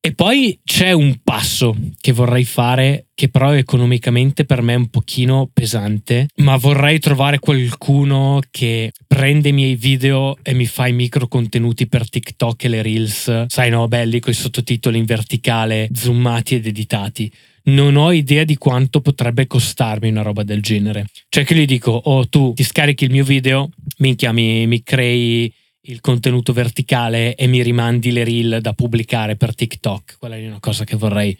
E 0.00 0.14
poi 0.14 0.58
c'è 0.64 0.92
un 0.92 1.18
passo 1.24 1.76
che 2.00 2.12
vorrei 2.12 2.44
fare, 2.44 3.06
che 3.14 3.28
però 3.28 3.52
economicamente 3.52 4.44
per 4.44 4.62
me 4.62 4.74
è 4.74 4.76
un 4.76 4.88
pochino 4.90 5.50
pesante, 5.52 6.28
ma 6.36 6.56
vorrei 6.56 7.00
trovare 7.00 7.40
qualcuno 7.40 8.40
che 8.48 8.92
prende 9.08 9.48
i 9.48 9.52
miei 9.52 9.74
video 9.74 10.36
e 10.42 10.54
mi 10.54 10.66
fa 10.66 10.86
i 10.86 10.92
micro 10.92 11.26
contenuti 11.26 11.88
per 11.88 12.08
TikTok 12.08 12.64
e 12.64 12.68
le 12.68 12.82
Reels, 12.82 13.46
sai 13.48 13.70
no, 13.70 13.88
belli 13.88 14.20
con 14.20 14.32
i 14.32 14.36
sottotitoli 14.36 14.98
in 14.98 15.04
verticale, 15.04 15.88
zoomati 15.92 16.54
ed 16.54 16.66
editati. 16.66 17.30
Non 17.64 17.96
ho 17.96 18.12
idea 18.12 18.44
di 18.44 18.56
quanto 18.56 19.00
potrebbe 19.00 19.48
costarmi 19.48 20.08
una 20.08 20.22
roba 20.22 20.44
del 20.44 20.62
genere. 20.62 21.06
Cioè 21.28 21.44
che 21.44 21.56
gli 21.56 21.66
dico, 21.66 21.90
oh 21.90 22.28
tu 22.28 22.52
ti 22.54 22.62
scarichi 22.62 23.04
il 23.04 23.10
mio 23.10 23.24
video, 23.24 23.68
minchia 23.98 24.30
mi, 24.32 24.66
mi 24.68 24.80
crei 24.84 25.52
il 25.88 26.00
contenuto 26.00 26.52
verticale 26.52 27.34
e 27.34 27.46
mi 27.46 27.62
rimandi 27.62 28.10
le 28.10 28.24
reel 28.24 28.58
da 28.60 28.72
pubblicare 28.72 29.36
per 29.36 29.54
TikTok. 29.54 30.16
Quella 30.18 30.36
è 30.36 30.46
una 30.46 30.60
cosa 30.60 30.84
che 30.84 30.96
vorrei 30.96 31.36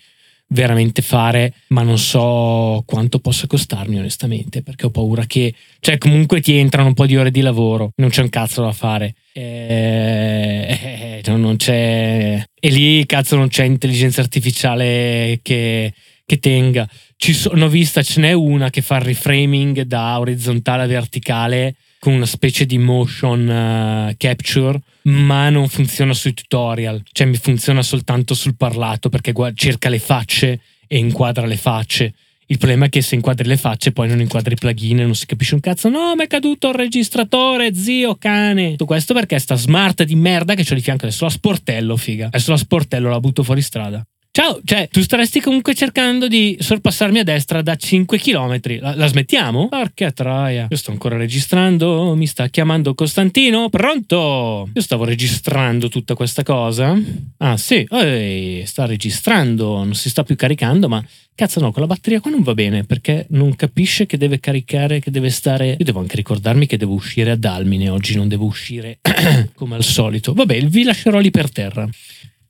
veramente 0.50 1.02
fare, 1.02 1.52
ma 1.68 1.82
non 1.82 1.98
so 1.98 2.82
quanto 2.86 3.18
possa 3.18 3.46
costarmi 3.46 3.98
onestamente, 3.98 4.62
perché 4.62 4.86
ho 4.86 4.90
paura 4.90 5.26
che, 5.26 5.54
cioè 5.80 5.98
comunque 5.98 6.40
ti 6.40 6.56
entrano 6.56 6.88
un 6.88 6.94
po' 6.94 7.04
di 7.04 7.16
ore 7.16 7.30
di 7.30 7.42
lavoro, 7.42 7.92
non 7.96 8.08
c'è 8.08 8.22
un 8.22 8.30
cazzo 8.30 8.62
da 8.62 8.72
fare. 8.72 9.14
E, 9.32 11.22
eh, 11.22 11.30
non 11.36 11.56
c'è 11.56 12.42
e 12.58 12.70
lì 12.70 13.04
cazzo 13.04 13.36
non 13.36 13.48
c'è 13.48 13.64
intelligenza 13.64 14.22
artificiale 14.22 15.40
che, 15.42 15.92
che 16.24 16.38
tenga. 16.38 16.88
Ci 17.16 17.34
sono 17.34 17.68
vista, 17.68 18.02
ce 18.02 18.20
n'è 18.20 18.32
una 18.32 18.70
che 18.70 18.80
fa 18.80 18.96
il 18.96 19.02
reframing 19.02 19.82
da 19.82 20.18
orizzontale 20.18 20.84
a 20.84 20.86
verticale 20.86 21.74
con 21.98 22.12
una 22.12 22.26
specie 22.26 22.64
di 22.64 22.78
motion 22.78 23.48
uh, 23.48 24.14
capture, 24.16 24.80
ma 25.02 25.50
non 25.50 25.68
funziona 25.68 26.14
sui 26.14 26.34
tutorial, 26.34 27.02
cioè 27.12 27.26
mi 27.26 27.36
funziona 27.36 27.82
soltanto 27.82 28.34
sul 28.34 28.56
parlato 28.56 29.08
perché 29.08 29.32
guarda, 29.32 29.56
cerca 29.56 29.88
le 29.88 29.98
facce 29.98 30.60
e 30.86 30.98
inquadra 30.98 31.46
le 31.46 31.56
facce. 31.56 32.14
Il 32.50 32.56
problema 32.56 32.86
è 32.86 32.88
che 32.88 33.02
se 33.02 33.14
inquadri 33.14 33.46
le 33.46 33.58
facce, 33.58 33.92
poi 33.92 34.08
non 34.08 34.20
inquadri 34.20 34.54
i 34.54 34.56
plugin 34.56 35.00
e 35.00 35.04
non 35.04 35.14
si 35.14 35.26
capisce 35.26 35.54
un 35.54 35.60
cazzo. 35.60 35.90
No, 35.90 36.14
mi 36.16 36.24
è 36.24 36.26
caduto 36.26 36.68
il 36.68 36.76
registratore, 36.76 37.74
zio 37.74 38.14
cane. 38.14 38.70
Tutto 38.70 38.86
questo 38.86 39.12
perché 39.12 39.38
sta 39.38 39.54
smart 39.54 40.02
di 40.04 40.14
merda 40.14 40.54
che 40.54 40.64
c'ho 40.64 40.74
di 40.74 40.80
fianco 40.80 41.04
adesso 41.04 41.24
la 41.24 41.30
sportello, 41.30 41.96
figa. 41.98 42.28
Adesso 42.28 42.50
la 42.50 42.56
sportello 42.56 43.10
la 43.10 43.20
butto 43.20 43.42
fuori 43.42 43.60
strada. 43.60 44.02
Ciao, 44.30 44.60
cioè, 44.62 44.88
tu 44.88 45.00
staresti 45.00 45.40
comunque 45.40 45.74
cercando 45.74 46.28
di 46.28 46.56
sorpassarmi 46.60 47.18
a 47.18 47.24
destra 47.24 47.60
da 47.60 47.74
5 47.74 48.18
km. 48.18 48.78
La, 48.78 48.94
la 48.94 49.06
smettiamo? 49.08 49.68
Porca 49.68 50.12
troia. 50.12 50.68
Io 50.70 50.76
sto 50.76 50.92
ancora 50.92 51.16
registrando. 51.16 52.14
Mi 52.14 52.26
sta 52.26 52.46
chiamando 52.46 52.94
Costantino. 52.94 53.68
Pronto? 53.68 54.68
Io 54.72 54.80
stavo 54.80 55.04
registrando 55.04 55.88
tutta 55.88 56.14
questa 56.14 56.44
cosa. 56.44 56.96
Ah, 57.38 57.56
sì. 57.56 57.84
Ehi, 57.90 58.64
sta 58.64 58.86
registrando. 58.86 59.82
Non 59.82 59.94
si 59.94 60.08
sta 60.08 60.22
più 60.22 60.36
caricando, 60.36 60.88
ma 60.88 61.04
cazzo 61.34 61.58
no, 61.58 61.72
con 61.72 61.82
la 61.82 61.88
batteria 61.88 62.20
qua 62.20 62.30
non 62.30 62.42
va 62.42 62.54
bene 62.54 62.84
perché 62.84 63.26
non 63.30 63.56
capisce 63.56 64.06
che 64.06 64.18
deve 64.18 64.38
caricare, 64.38 65.00
che 65.00 65.10
deve 65.10 65.30
stare. 65.30 65.74
Io 65.76 65.84
devo 65.84 65.98
anche 65.98 66.14
ricordarmi 66.14 66.66
che 66.66 66.76
devo 66.76 66.94
uscire 66.94 67.32
ad 67.32 67.44
Almine. 67.44 67.88
Oggi 67.88 68.14
non 68.14 68.28
devo 68.28 68.44
uscire 68.44 69.00
come 69.54 69.74
al 69.74 69.84
solito. 69.84 70.32
Vabbè, 70.32 70.60
vi 70.66 70.84
lascerò 70.84 71.18
lì 71.18 71.30
per 71.32 71.50
terra. 71.50 71.88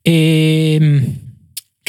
E 0.01 0.77
ehm, 0.79 1.27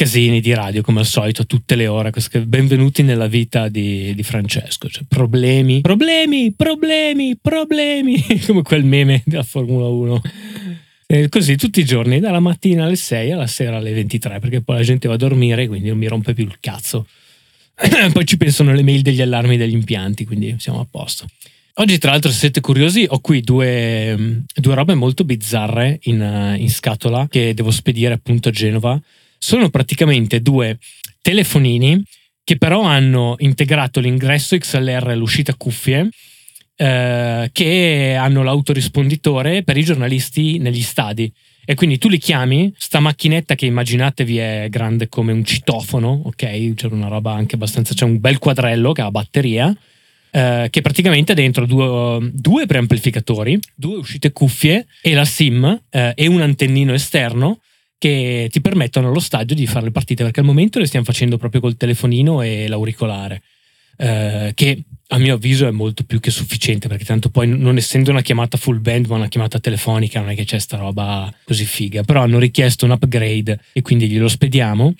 casini 0.01 0.41
di 0.41 0.51
radio 0.55 0.81
come 0.81 1.01
al 1.01 1.05
solito 1.05 1.45
tutte 1.45 1.75
le 1.75 1.85
ore 1.85 2.11
benvenuti 2.47 3.03
nella 3.03 3.27
vita 3.27 3.69
di, 3.69 4.15
di 4.15 4.23
Francesco. 4.23 4.89
Cioè, 4.89 5.03
problemi 5.07 5.81
problemi 5.81 6.51
problemi 6.53 7.37
problemi 7.39 8.19
come 8.47 8.63
quel 8.63 8.83
meme 8.83 9.21
della 9.27 9.43
Formula 9.43 9.85
1 9.85 10.21
e 11.05 11.29
così 11.29 11.55
tutti 11.55 11.81
i 11.81 11.85
giorni 11.85 12.19
dalla 12.19 12.39
mattina 12.39 12.85
alle 12.85 12.95
6 12.95 13.31
alla 13.31 13.45
sera 13.45 13.77
alle 13.77 13.93
23 13.93 14.39
perché 14.39 14.61
poi 14.61 14.77
la 14.77 14.81
gente 14.81 15.07
va 15.07 15.13
a 15.13 15.17
dormire 15.17 15.67
quindi 15.67 15.89
non 15.89 15.99
mi 15.99 16.07
rompe 16.07 16.33
più 16.33 16.45
il 16.45 16.57
cazzo. 16.59 17.05
Poi 18.11 18.25
ci 18.25 18.37
pensano 18.37 18.73
le 18.73 18.81
mail 18.81 19.01
degli 19.01 19.21
allarmi 19.21 19.55
degli 19.55 19.73
impianti 19.73 20.25
quindi 20.25 20.55
siamo 20.57 20.79
a 20.79 20.87
posto. 20.89 21.27
Oggi, 21.75 21.99
tra 21.99 22.11
l'altro, 22.11 22.29
se 22.31 22.37
siete 22.37 22.59
curiosi, 22.59 23.05
ho 23.07 23.19
qui 23.19 23.41
due, 23.41 24.43
due 24.53 24.75
robe 24.75 24.93
molto 24.93 25.23
bizzarre 25.23 25.99
in, 26.03 26.55
in 26.57 26.69
scatola 26.69 27.27
che 27.29 27.53
devo 27.53 27.71
spedire 27.71 28.13
appunto 28.13 28.49
a 28.49 28.51
Genova 28.51 29.01
sono 29.43 29.71
praticamente 29.71 30.39
due 30.39 30.77
telefonini 31.19 32.01
che 32.43 32.57
però 32.57 32.83
hanno 32.83 33.35
integrato 33.39 33.99
l'ingresso 33.99 34.55
XLR 34.55 35.09
e 35.09 35.15
l'uscita 35.15 35.55
cuffie 35.55 36.09
eh, 36.75 37.49
che 37.51 38.15
hanno 38.19 38.43
l'autorisponditore 38.43 39.63
per 39.63 39.77
i 39.77 39.83
giornalisti 39.83 40.59
negli 40.59 40.81
stadi. 40.81 41.31
E 41.65 41.73
quindi 41.73 41.97
tu 41.97 42.07
li 42.07 42.17
chiami, 42.19 42.71
sta 42.77 42.99
macchinetta 42.99 43.55
che 43.55 43.65
immaginatevi 43.65 44.37
è 44.37 44.67
grande 44.69 45.09
come 45.09 45.31
un 45.31 45.43
citofono, 45.43 46.21
ok? 46.25 46.73
C'è 46.73 46.87
una 46.91 47.07
roba 47.07 47.33
anche 47.33 47.55
abbastanza, 47.55 47.93
c'è 47.93 48.05
un 48.05 48.19
bel 48.19 48.37
quadrello 48.37 48.91
che 48.91 49.01
ha 49.01 49.11
batteria, 49.11 49.75
eh, 50.31 50.67
che 50.69 50.81
praticamente 50.81 51.31
ha 51.31 51.35
dentro 51.35 51.65
due, 51.65 52.29
due, 52.31 52.65
preamplificatori, 52.65 53.59
due 53.75 53.97
uscite 53.97 54.31
cuffie 54.31 54.85
e 55.01 55.13
la 55.13 55.25
SIM 55.25 55.81
eh, 55.89 56.13
e 56.15 56.27
un 56.27 56.41
antennino 56.41 56.93
esterno 56.93 57.59
che 58.01 58.47
ti 58.49 58.61
permettono 58.61 59.09
allo 59.09 59.19
stadio 59.19 59.53
di 59.53 59.67
fare 59.67 59.85
le 59.85 59.91
partite, 59.91 60.23
perché 60.23 60.39
al 60.39 60.45
momento 60.47 60.79
le 60.79 60.87
stiamo 60.87 61.05
facendo 61.05 61.37
proprio 61.37 61.61
col 61.61 61.77
telefonino 61.77 62.41
e 62.41 62.67
l'auricolare, 62.67 63.43
eh, 63.95 64.53
che 64.55 64.81
a 65.09 65.19
mio 65.19 65.35
avviso 65.35 65.67
è 65.67 65.71
molto 65.71 66.03
più 66.03 66.19
che 66.19 66.31
sufficiente, 66.31 66.87
perché 66.87 67.03
tanto 67.05 67.29
poi 67.29 67.47
non 67.47 67.77
essendo 67.77 68.09
una 68.09 68.21
chiamata 68.21 68.57
full 68.57 68.81
band 68.81 69.05
ma 69.05 69.17
una 69.17 69.27
chiamata 69.27 69.59
telefonica 69.59 70.19
non 70.19 70.31
è 70.31 70.35
che 70.35 70.45
c'è 70.45 70.57
sta 70.57 70.77
roba 70.77 71.31
così 71.43 71.63
figa, 71.63 72.01
però 72.01 72.23
hanno 72.23 72.39
richiesto 72.39 72.85
un 72.85 72.91
upgrade 72.91 73.59
e 73.71 73.83
quindi 73.83 74.09
glielo 74.09 74.27
spediamo. 74.27 74.95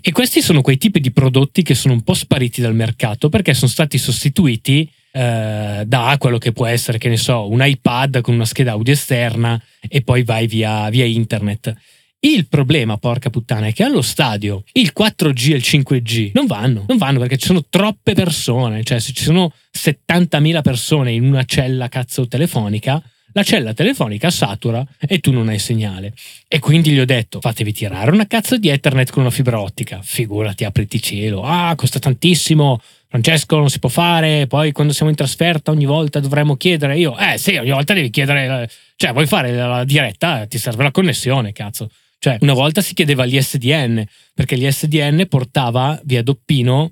E 0.00 0.12
questi 0.12 0.40
sono 0.40 0.60
quei 0.60 0.78
tipi 0.78 1.00
di 1.00 1.10
prodotti 1.10 1.62
che 1.62 1.74
sono 1.74 1.94
un 1.94 2.02
po' 2.02 2.14
spariti 2.14 2.60
dal 2.60 2.74
mercato 2.76 3.28
perché 3.28 3.52
sono 3.52 3.68
stati 3.68 3.98
sostituiti 3.98 4.88
eh, 5.10 5.82
da 5.84 6.16
quello 6.20 6.38
che 6.38 6.52
può 6.52 6.66
essere, 6.66 6.98
che 6.98 7.08
ne 7.08 7.16
so, 7.16 7.48
un 7.48 7.66
iPad 7.66 8.20
con 8.20 8.34
una 8.34 8.44
scheda 8.44 8.72
audio 8.72 8.92
esterna 8.92 9.60
e 9.88 10.02
poi 10.02 10.22
vai 10.22 10.46
via, 10.46 10.88
via 10.88 11.04
internet. 11.04 11.74
Il 12.20 12.48
problema, 12.48 12.96
porca 12.96 13.30
puttana, 13.30 13.68
è 13.68 13.72
che 13.72 13.84
allo 13.84 14.02
stadio 14.02 14.64
il 14.72 14.92
4G 14.96 15.52
e 15.52 15.54
il 15.54 15.62
5G 15.64 16.30
non 16.34 16.46
vanno, 16.46 16.84
non 16.88 16.96
vanno 16.96 17.20
perché 17.20 17.36
ci 17.36 17.46
sono 17.46 17.64
troppe 17.70 18.14
persone, 18.14 18.82
cioè 18.82 18.98
se 18.98 19.12
ci 19.12 19.22
sono 19.22 19.52
70.000 19.72 20.60
persone 20.60 21.12
in 21.12 21.24
una 21.24 21.44
cella 21.44 21.88
cazzo 21.88 22.26
telefonica, 22.26 23.00
la 23.34 23.42
cella 23.44 23.72
telefonica 23.72 24.30
satura 24.30 24.84
e 24.98 25.20
tu 25.20 25.30
non 25.30 25.48
hai 25.48 25.60
segnale. 25.60 26.12
E 26.48 26.58
quindi 26.58 26.90
gli 26.90 26.98
ho 26.98 27.04
detto, 27.04 27.40
fatevi 27.40 27.72
tirare 27.72 28.10
una 28.10 28.26
cazzo 28.26 28.56
di 28.56 28.68
Ethernet 28.68 29.12
con 29.12 29.22
una 29.22 29.30
fibra 29.30 29.60
ottica, 29.60 30.00
figurati, 30.02 30.64
apriti 30.64 31.00
cielo, 31.00 31.42
ah, 31.44 31.72
costa 31.76 32.00
tantissimo, 32.00 32.80
Francesco 33.06 33.56
non 33.56 33.70
si 33.70 33.78
può 33.78 33.88
fare, 33.88 34.48
poi 34.48 34.72
quando 34.72 34.92
siamo 34.92 35.10
in 35.10 35.16
trasferta 35.16 35.70
ogni 35.70 35.86
volta 35.86 36.18
dovremmo 36.18 36.56
chiedere, 36.56 36.98
io, 36.98 37.16
eh 37.16 37.38
sì, 37.38 37.54
ogni 37.54 37.70
volta 37.70 37.94
devi 37.94 38.10
chiedere, 38.10 38.68
cioè 38.96 39.12
vuoi 39.12 39.26
fare 39.26 39.52
la 39.52 39.84
diretta, 39.84 40.46
ti 40.46 40.58
serve 40.58 40.82
la 40.82 40.90
connessione, 40.90 41.52
cazzo. 41.52 41.88
Cioè, 42.18 42.38
una 42.40 42.52
volta 42.52 42.80
si 42.80 42.94
chiedeva 42.94 43.24
l'ISDN, 43.24 44.02
perché 44.34 44.56
l'ISDN 44.56 45.26
portava 45.28 46.00
via 46.04 46.22
Doppino 46.22 46.90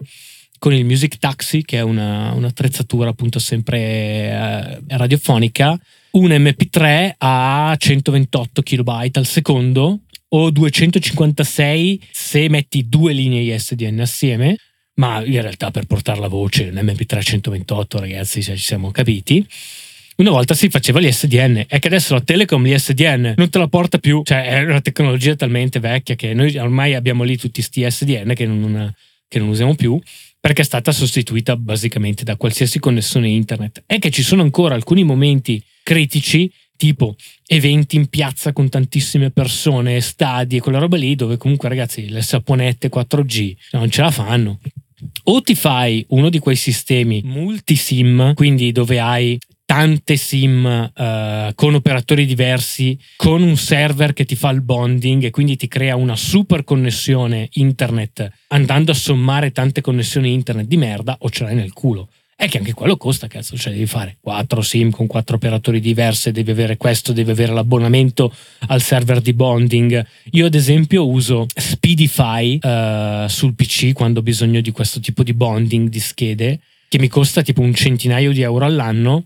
con 0.58 0.72
il 0.72 0.84
Music 0.84 1.18
Taxi, 1.18 1.64
che 1.64 1.78
è 1.78 1.82
una, 1.82 2.32
un'attrezzatura 2.32 3.10
appunto 3.10 3.38
sempre 3.38 3.78
eh, 3.78 4.82
radiofonica, 4.88 5.78
un 6.12 6.30
MP3 6.30 7.14
a 7.18 7.74
128 7.76 8.62
KB 8.62 9.10
al 9.12 9.26
secondo 9.26 10.00
o 10.28 10.50
256 10.50 12.02
se 12.10 12.48
metti 12.48 12.88
due 12.88 13.12
linee 13.12 13.54
ISDN 13.54 14.00
assieme, 14.00 14.56
ma 14.94 15.22
in 15.24 15.42
realtà 15.42 15.70
per 15.70 15.86
portare 15.86 16.20
la 16.20 16.28
voce 16.28 16.68
un 16.68 16.76
MP3 16.76 17.16
a 17.16 17.22
128 17.22 17.98
ragazzi, 17.98 18.42
cioè, 18.42 18.56
ci 18.56 18.64
siamo 18.64 18.90
capiti. 18.90 19.46
Una 20.16 20.30
volta 20.30 20.54
si 20.54 20.70
faceva 20.70 20.98
l'ISDN, 20.98 21.64
è 21.68 21.78
che 21.78 21.88
adesso 21.88 22.14
la 22.14 22.22
Telecom 22.22 22.62
l'ISDN 22.64 23.34
non 23.36 23.50
te 23.50 23.58
la 23.58 23.68
porta 23.68 23.98
più, 23.98 24.22
cioè 24.24 24.46
è 24.46 24.62
una 24.62 24.80
tecnologia 24.80 25.36
talmente 25.36 25.78
vecchia 25.78 26.14
che 26.14 26.32
noi 26.32 26.56
ormai 26.56 26.94
abbiamo 26.94 27.22
lì 27.22 27.36
tutti 27.36 27.60
questi 27.60 27.84
ISDN 27.84 28.32
che 28.32 28.46
non, 28.46 28.94
che 29.28 29.38
non 29.38 29.48
usiamo 29.48 29.74
più 29.74 30.00
perché 30.40 30.62
è 30.62 30.64
stata 30.64 30.90
sostituita 30.90 31.56
basicamente 31.58 32.24
da 32.24 32.36
qualsiasi 32.36 32.78
connessione 32.78 33.28
internet. 33.28 33.82
È 33.84 33.98
che 33.98 34.10
ci 34.10 34.22
sono 34.22 34.40
ancora 34.40 34.74
alcuni 34.74 35.04
momenti 35.04 35.62
critici 35.82 36.50
tipo 36.76 37.14
eventi 37.46 37.96
in 37.96 38.06
piazza 38.06 38.54
con 38.54 38.70
tantissime 38.70 39.30
persone, 39.30 40.00
stadi 40.00 40.56
e 40.56 40.60
quella 40.60 40.78
roba 40.78 40.96
lì, 40.96 41.14
dove 41.14 41.36
comunque 41.36 41.68
ragazzi 41.68 42.08
le 42.08 42.22
saponette 42.22 42.88
4G 42.88 43.54
non 43.72 43.90
ce 43.90 44.00
la 44.00 44.10
fanno. 44.10 44.60
O 45.24 45.42
ti 45.42 45.54
fai 45.54 46.04
uno 46.10 46.30
di 46.30 46.38
quei 46.38 46.56
sistemi 46.56 47.20
multi-SIM, 47.22 48.32
quindi 48.32 48.72
dove 48.72 48.98
hai 48.98 49.38
tante 49.66 50.16
sim 50.16 50.64
uh, 50.64 51.52
con 51.54 51.74
operatori 51.74 52.24
diversi, 52.24 52.96
con 53.16 53.42
un 53.42 53.56
server 53.56 54.12
che 54.12 54.24
ti 54.24 54.36
fa 54.36 54.50
il 54.50 54.62
bonding 54.62 55.24
e 55.24 55.30
quindi 55.30 55.56
ti 55.56 55.66
crea 55.66 55.96
una 55.96 56.14
super 56.14 56.62
connessione 56.62 57.48
internet 57.54 58.30
andando 58.48 58.92
a 58.92 58.94
sommare 58.94 59.50
tante 59.50 59.80
connessioni 59.80 60.32
internet 60.32 60.66
di 60.66 60.76
merda 60.76 61.16
o 61.20 61.28
ce 61.30 61.44
l'hai 61.44 61.56
nel 61.56 61.72
culo. 61.72 62.08
È 62.38 62.48
che 62.48 62.58
anche 62.58 62.74
quello 62.74 62.96
costa, 62.96 63.28
cazzo, 63.28 63.56
cioè 63.56 63.72
devi 63.72 63.86
fare 63.86 64.18
quattro 64.20 64.60
sim 64.60 64.90
con 64.90 65.06
quattro 65.06 65.36
operatori 65.36 65.80
diversi, 65.80 66.30
devi 66.30 66.50
avere 66.50 66.76
questo, 66.76 67.12
devi 67.12 67.30
avere 67.30 67.52
l'abbonamento 67.52 68.32
al 68.68 68.82
server 68.82 69.20
di 69.20 69.32
bonding. 69.32 70.06
Io 70.32 70.46
ad 70.46 70.54
esempio 70.54 71.08
uso 71.08 71.46
Speedify 71.52 72.58
uh, 72.60 73.26
sul 73.26 73.54
PC 73.54 73.92
quando 73.94 74.20
ho 74.20 74.22
bisogno 74.22 74.60
di 74.60 74.70
questo 74.70 75.00
tipo 75.00 75.22
di 75.22 75.32
bonding 75.32 75.88
di 75.88 75.98
schede, 75.98 76.60
che 76.88 76.98
mi 76.98 77.08
costa 77.08 77.42
tipo 77.42 77.62
un 77.62 77.74
centinaio 77.74 78.32
di 78.32 78.42
euro 78.42 78.66
all'anno 78.66 79.24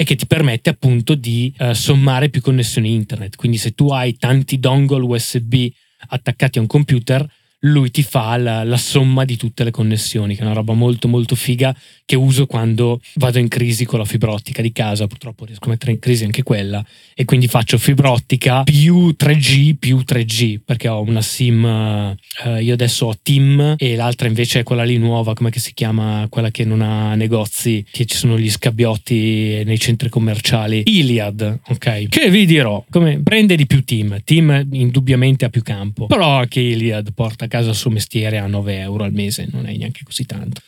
e 0.00 0.04
che 0.04 0.16
ti 0.16 0.26
permette 0.26 0.70
appunto 0.70 1.14
di 1.14 1.52
uh, 1.58 1.72
sommare 1.72 2.30
più 2.30 2.40
connessioni 2.40 2.94
internet. 2.94 3.36
Quindi 3.36 3.58
se 3.58 3.72
tu 3.72 3.90
hai 3.90 4.16
tanti 4.16 4.58
dongle 4.58 5.04
USB 5.04 5.66
attaccati 6.08 6.56
a 6.56 6.62
un 6.62 6.66
computer, 6.66 7.30
lui 7.60 7.90
ti 7.90 8.02
fa 8.02 8.36
la, 8.36 8.64
la, 8.64 8.76
somma 8.76 9.24
di 9.24 9.36
tutte 9.36 9.64
le 9.64 9.70
connessioni, 9.70 10.34
che 10.34 10.40
è 10.40 10.44
una 10.44 10.54
roba 10.54 10.72
molto 10.72 11.08
molto 11.08 11.34
figa 11.34 11.74
che 12.04 12.16
uso 12.16 12.46
quando 12.46 13.00
vado 13.14 13.38
in 13.38 13.48
crisi 13.48 13.84
con 13.84 13.98
la 13.98 14.04
fibra 14.04 14.32
ottica 14.32 14.62
di 14.62 14.72
casa. 14.72 15.06
Purtroppo 15.06 15.44
riesco 15.44 15.66
a 15.66 15.70
mettere 15.70 15.92
in 15.92 15.98
crisi 15.98 16.24
anche 16.24 16.42
quella 16.42 16.84
e 17.14 17.24
quindi 17.24 17.48
faccio 17.48 17.76
fibra 17.76 18.10
ottica 18.10 18.62
più 18.62 19.14
3G 19.18 19.76
più 19.78 20.02
3G 20.06 20.60
perché 20.64 20.88
ho 20.88 21.02
una 21.02 21.20
SIM, 21.20 22.16
uh, 22.44 22.56
io 22.56 22.72
adesso 22.72 23.06
ho 23.06 23.18
Team 23.20 23.74
e 23.76 23.96
l'altra 23.96 24.26
invece 24.26 24.60
è 24.60 24.62
quella 24.62 24.84
lì 24.84 24.96
nuova, 24.96 25.34
come 25.34 25.50
si 25.52 25.74
chiama? 25.74 26.26
Quella 26.30 26.50
che 26.50 26.64
non 26.64 26.80
ha 26.80 27.14
negozi, 27.14 27.84
che 27.90 28.06
ci 28.06 28.16
sono 28.16 28.38
gli 28.38 28.50
scabbiotti 28.50 29.62
nei 29.64 29.78
centri 29.78 30.08
commerciali. 30.08 30.82
Iliad, 30.86 31.60
ok? 31.68 32.08
Che 32.08 32.30
vi 32.30 32.46
dirò, 32.46 32.82
come 32.88 33.20
prende 33.22 33.56
di 33.56 33.66
più 33.66 33.84
Team, 33.84 34.22
Team 34.24 34.66
indubbiamente 34.72 35.44
ha 35.44 35.50
più 35.50 35.62
campo, 35.62 36.06
però 36.06 36.38
anche 36.38 36.60
Iliad 36.60 37.12
porta 37.12 37.46
casa 37.50 37.68
il 37.68 37.76
suo 37.76 37.90
mestiere 37.90 38.38
a 38.38 38.46
9 38.46 38.78
euro 38.78 39.04
al 39.04 39.12
mese, 39.12 39.46
non 39.50 39.66
è 39.66 39.76
neanche 39.76 40.00
così 40.04 40.24
tanto. 40.24 40.62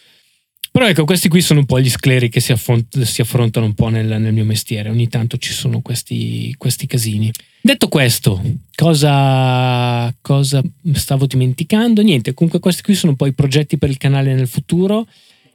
Però 0.73 0.87
ecco, 0.87 1.05
questi 1.05 1.29
qui 1.29 1.43
sono 1.43 1.61
un 1.61 1.67
po' 1.67 1.79
gli 1.79 1.91
scleri 1.91 2.31
che 2.31 2.41
si, 2.41 2.51
affront- 2.51 3.03
si 3.03 3.21
affrontano 3.21 3.67
un 3.67 3.75
po' 3.75 3.89
nel, 3.89 4.07
nel, 4.19 4.33
mio 4.33 4.47
mestiere. 4.47 4.89
Ogni 4.89 5.07
tanto 5.07 5.37
ci 5.37 5.53
sono 5.53 5.83
questi, 5.83 6.55
questi 6.57 6.87
casini. 6.87 7.31
Detto 7.61 7.89
questo, 7.89 8.43
cosa, 8.75 10.13
cosa 10.23 10.63
stavo 10.95 11.27
dimenticando? 11.27 12.01
Niente, 12.01 12.33
comunque 12.33 12.59
questi 12.59 12.83
qui 12.83 12.95
sono 12.95 13.13
un 13.13 13.19
po' 13.19 13.27
i 13.27 13.35
progetti 13.35 13.77
per 13.77 13.91
il 13.91 13.99
canale 13.99 14.35
nel 14.35 14.49
futuro 14.49 15.07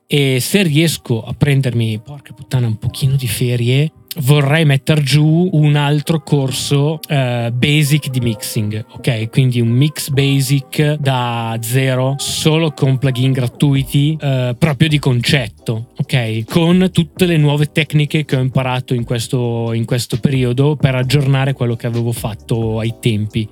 e 0.06 0.40
se 0.40 0.62
riesco 0.62 1.24
a 1.24 1.34
prendermi, 1.34 2.00
porca 2.00 2.34
puttana, 2.34 2.68
un 2.68 2.78
pochino 2.78 3.16
di 3.16 3.28
ferie, 3.28 3.92
vorrei 4.20 4.66
mettere 4.66 5.02
giù 5.02 5.50
un 5.52 5.76
altro 5.76 6.22
corso 6.22 7.00
uh, 7.08 7.52
basic 7.52 8.10
di 8.10 8.20
mixing, 8.20 8.86
ok? 8.94 9.30
Quindi 9.30 9.62
un 9.62 9.70
mix 9.70 10.10
basic 10.10 10.94
da 10.96 11.58
zero, 11.62 12.16
solo 12.18 12.72
con 12.72 12.98
plugin 12.98 13.32
gratuiti, 13.32 14.18
uh, 14.20 14.56
proprio 14.58 14.88
di 14.90 15.00
concetto, 15.00 15.90
ok? 15.98 16.46
Con 16.46 16.90
tutte 16.92 17.26
le 17.26 17.38
nuove 17.38 17.72
tecniche 17.72 18.26
che 18.26 18.36
ho 18.36 18.42
imparato 18.42 18.94
in 18.94 19.04
questo, 19.04 19.72
in 19.74 19.86
questo 19.86 20.20
periodo 20.20 20.76
per 20.76 20.96
aggiornare 20.96 21.54
quello 21.54 21.76
che 21.76 21.88
avevo 21.88 22.12
fatto 22.12 22.80
ai 22.80 22.96
tempi. 23.00 23.48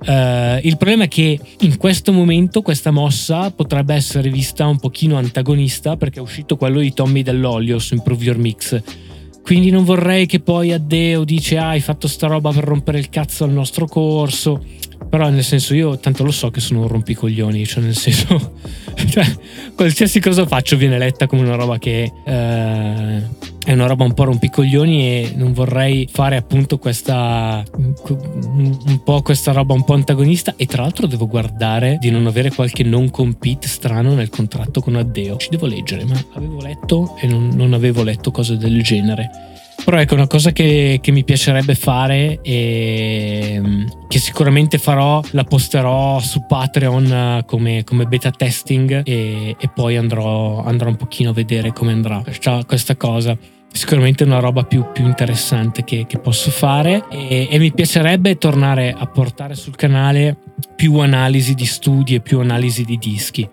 Uh, 0.00 0.58
il 0.62 0.78
problema 0.78 1.04
è 1.04 1.08
che 1.08 1.38
in 1.60 1.76
questo 1.76 2.10
momento 2.10 2.62
questa 2.62 2.90
mossa 2.90 3.50
potrebbe 3.50 3.94
essere 3.94 4.30
vista 4.30 4.66
un 4.66 4.78
pochino 4.78 5.18
antagonista 5.18 5.98
perché 5.98 6.20
è 6.20 6.22
uscito 6.22 6.56
quello 6.56 6.80
di 6.80 6.94
Tommy 6.94 7.22
dell'olio 7.22 7.78
su 7.78 7.94
Improve 7.94 8.24
Your 8.24 8.38
Mix 8.38 8.82
quindi 9.42 9.70
non 9.70 9.84
vorrei 9.84 10.26
che 10.26 10.40
poi 10.40 10.72
Addeo 10.72 11.24
dice 11.24 11.56
ah, 11.56 11.70
hai 11.70 11.80
fatto 11.80 12.06
sta 12.08 12.26
roba 12.26 12.50
per 12.52 12.64
rompere 12.64 12.98
il 12.98 13.08
cazzo 13.08 13.44
al 13.44 13.50
nostro 13.50 13.86
corso. 13.86 14.62
Però 15.08 15.28
nel 15.28 15.42
senso 15.42 15.74
io 15.74 15.98
tanto 15.98 16.22
lo 16.22 16.30
so 16.30 16.50
che 16.50 16.60
sono 16.60 16.82
un 16.82 16.88
rompicoglioni, 16.88 17.66
cioè 17.66 17.82
nel 17.82 17.96
senso, 17.96 18.52
cioè, 19.10 19.24
qualsiasi 19.74 20.20
cosa 20.20 20.46
faccio 20.46 20.76
viene 20.76 20.98
letta 20.98 21.26
come 21.26 21.42
una 21.42 21.56
roba 21.56 21.78
che 21.78 22.12
eh, 22.24 23.22
è 23.64 23.72
una 23.72 23.86
roba 23.86 24.04
un 24.04 24.14
po' 24.14 24.24
rompicoglioni 24.24 25.02
e 25.02 25.32
non 25.36 25.52
vorrei 25.52 26.08
fare 26.10 26.36
appunto 26.36 26.78
questa 26.78 27.62
un 27.76 29.00
po' 29.04 29.20
questa 29.22 29.52
roba 29.52 29.74
un 29.74 29.84
po' 29.84 29.94
antagonista 29.94 30.54
e 30.56 30.66
tra 30.66 30.82
l'altro 30.82 31.06
devo 31.06 31.26
guardare 31.26 31.98
di 32.00 32.10
non 32.10 32.26
avere 32.26 32.50
qualche 32.50 32.82
non 32.84 33.10
compete 33.10 33.68
strano 33.68 34.14
nel 34.14 34.30
contratto 34.30 34.80
con 34.80 34.96
Addeo. 34.96 35.36
Ci 35.36 35.50
devo 35.50 35.66
leggere, 35.66 36.04
ma 36.04 36.22
avevo 36.34 36.60
letto 36.60 37.16
e 37.20 37.26
non, 37.26 37.50
non 37.54 37.72
avevo 37.72 38.02
letto 38.02 38.30
cose 38.30 38.56
del 38.56 38.82
genere. 38.82 39.49
Però 39.84 39.98
ecco, 39.98 40.14
una 40.14 40.26
cosa 40.26 40.52
che, 40.52 40.98
che, 41.02 41.10
mi 41.10 41.24
piacerebbe 41.24 41.74
fare 41.74 42.40
e 42.42 43.60
che 44.08 44.18
sicuramente 44.18 44.78
farò, 44.78 45.22
la 45.30 45.44
posterò 45.44 46.18
su 46.20 46.44
Patreon 46.46 47.42
come, 47.46 47.82
come 47.84 48.06
beta 48.06 48.30
testing 48.30 49.02
e, 49.04 49.56
e 49.58 49.70
poi 49.74 49.96
andrò, 49.96 50.62
andrò, 50.62 50.88
un 50.88 50.96
pochino 50.96 51.30
a 51.30 51.32
vedere 51.32 51.72
come 51.72 51.92
andrà. 51.92 52.20
Questa, 52.22 52.64
questa 52.64 52.96
cosa 52.96 53.36
sicuramente 53.72 54.24
una 54.24 54.40
roba 54.40 54.64
più, 54.64 54.86
più 54.92 55.06
interessante 55.06 55.84
che, 55.84 56.04
che, 56.06 56.18
posso 56.18 56.50
fare. 56.50 57.04
E, 57.10 57.48
e, 57.50 57.58
mi 57.58 57.72
piacerebbe 57.72 58.36
tornare 58.36 58.94
a 58.96 59.06
portare 59.06 59.54
sul 59.54 59.76
canale 59.76 60.36
più 60.74 60.98
analisi 60.98 61.54
di 61.54 61.66
studi 61.66 62.14
e 62.14 62.20
più 62.20 62.40
analisi 62.40 62.84
di 62.84 62.96
dischi 62.98 63.48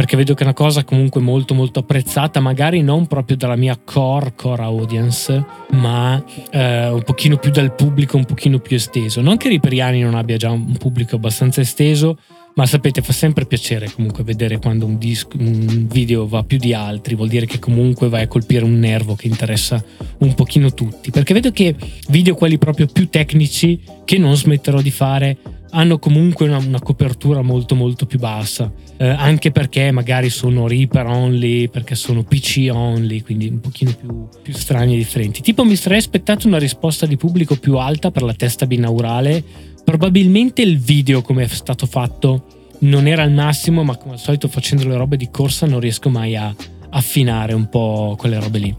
perché 0.00 0.16
vedo 0.16 0.32
che 0.32 0.40
è 0.40 0.44
una 0.44 0.54
cosa 0.54 0.82
comunque 0.82 1.20
molto 1.20 1.52
molto 1.52 1.80
apprezzata 1.80 2.40
magari 2.40 2.80
non 2.80 3.06
proprio 3.06 3.36
dalla 3.36 3.54
mia 3.54 3.78
core 3.78 4.32
core 4.34 4.62
audience 4.62 5.44
ma 5.72 6.24
eh, 6.50 6.88
un 6.88 7.02
pochino 7.02 7.36
più 7.36 7.50
dal 7.50 7.74
pubblico 7.74 8.16
un 8.16 8.24
pochino 8.24 8.60
più 8.60 8.76
esteso. 8.76 9.20
Non 9.20 9.36
che 9.36 9.50
Riperiani 9.50 10.00
non 10.00 10.14
abbia 10.14 10.38
già 10.38 10.48
un 10.48 10.74
pubblico 10.78 11.16
abbastanza 11.16 11.60
esteso 11.60 12.16
ma 12.54 12.64
sapete 12.64 13.02
fa 13.02 13.12
sempre 13.12 13.44
piacere 13.44 13.92
comunque 13.92 14.24
vedere 14.24 14.58
quando 14.58 14.86
un, 14.86 14.96
disco, 14.96 15.36
un, 15.38 15.86
video 15.86 16.26
va 16.26 16.44
più 16.44 16.56
di 16.56 16.72
altri 16.72 17.14
vuol 17.14 17.28
dire 17.28 17.44
che 17.44 17.58
comunque 17.58 18.08
vai 18.08 18.22
a 18.22 18.26
colpire 18.26 18.64
un 18.64 18.78
nervo 18.78 19.14
che 19.14 19.26
interessa 19.26 19.84
un 20.20 20.32
pochino 20.32 20.72
tutti. 20.72 21.10
Perché 21.10 21.34
vedo 21.34 21.52
che 21.52 21.76
video 22.08 22.34
quelli 22.34 22.56
proprio 22.56 22.86
più 22.86 23.10
tecnici 23.10 23.78
che 24.06 24.16
non 24.16 24.34
smetterò 24.34 24.80
di 24.80 24.90
fare 24.90 25.36
hanno 25.70 25.98
comunque 25.98 26.46
una, 26.46 26.58
una 26.58 26.80
copertura 26.80 27.42
molto 27.42 27.74
molto 27.74 28.06
più 28.06 28.18
bassa. 28.18 28.72
Eh, 28.96 29.06
anche 29.06 29.50
perché 29.50 29.90
magari 29.90 30.30
sono 30.30 30.66
Reaper 30.66 31.06
only 31.06 31.68
perché 31.68 31.94
sono 31.94 32.22
PC 32.22 32.68
only 32.70 33.22
quindi 33.22 33.48
un 33.48 33.60
pochino 33.60 33.92
più, 33.92 34.28
più 34.42 34.52
strani 34.52 34.94
e 34.94 34.98
differenti. 34.98 35.40
Tipo 35.40 35.64
mi 35.64 35.76
sarei 35.76 35.98
aspettato 35.98 36.46
una 36.46 36.58
risposta 36.58 37.06
di 37.06 37.16
pubblico 37.16 37.56
più 37.56 37.76
alta 37.78 38.10
per 38.10 38.22
la 38.22 38.34
testa 38.34 38.66
binaurale. 38.66 39.42
Probabilmente 39.84 40.62
il 40.62 40.78
video 40.78 41.22
come 41.22 41.44
è 41.44 41.48
stato 41.48 41.86
fatto 41.86 42.44
non 42.80 43.06
era 43.06 43.22
il 43.22 43.32
massimo, 43.32 43.82
ma 43.82 43.96
come 43.96 44.14
al 44.14 44.18
solito 44.18 44.48
facendo 44.48 44.86
le 44.86 44.96
robe 44.96 45.16
di 45.16 45.28
corsa 45.30 45.66
non 45.66 45.80
riesco 45.80 46.08
mai 46.08 46.36
a 46.36 46.54
affinare 46.90 47.52
un 47.52 47.68
po' 47.68 48.14
quelle 48.18 48.38
robe 48.38 48.58
lì. 48.58 48.76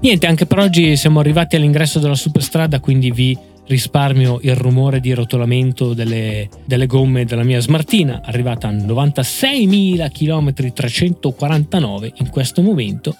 Niente, 0.00 0.26
anche 0.26 0.46
per 0.46 0.58
oggi 0.58 0.96
siamo 0.96 1.18
arrivati 1.18 1.56
all'ingresso 1.56 1.98
della 1.98 2.14
superstrada, 2.14 2.78
quindi 2.78 3.10
vi 3.10 3.36
risparmio 3.68 4.38
il 4.42 4.56
rumore 4.56 4.98
di 4.98 5.12
rotolamento 5.12 5.94
delle, 5.94 6.48
delle 6.64 6.86
gomme 6.86 7.24
della 7.24 7.44
mia 7.44 7.60
smartina, 7.60 8.22
arrivata 8.24 8.68
a 8.68 8.72
96.000 8.72 10.10
km 10.10 10.72
349 10.72 12.12
in 12.16 12.30
questo 12.30 12.62
momento 12.62 13.14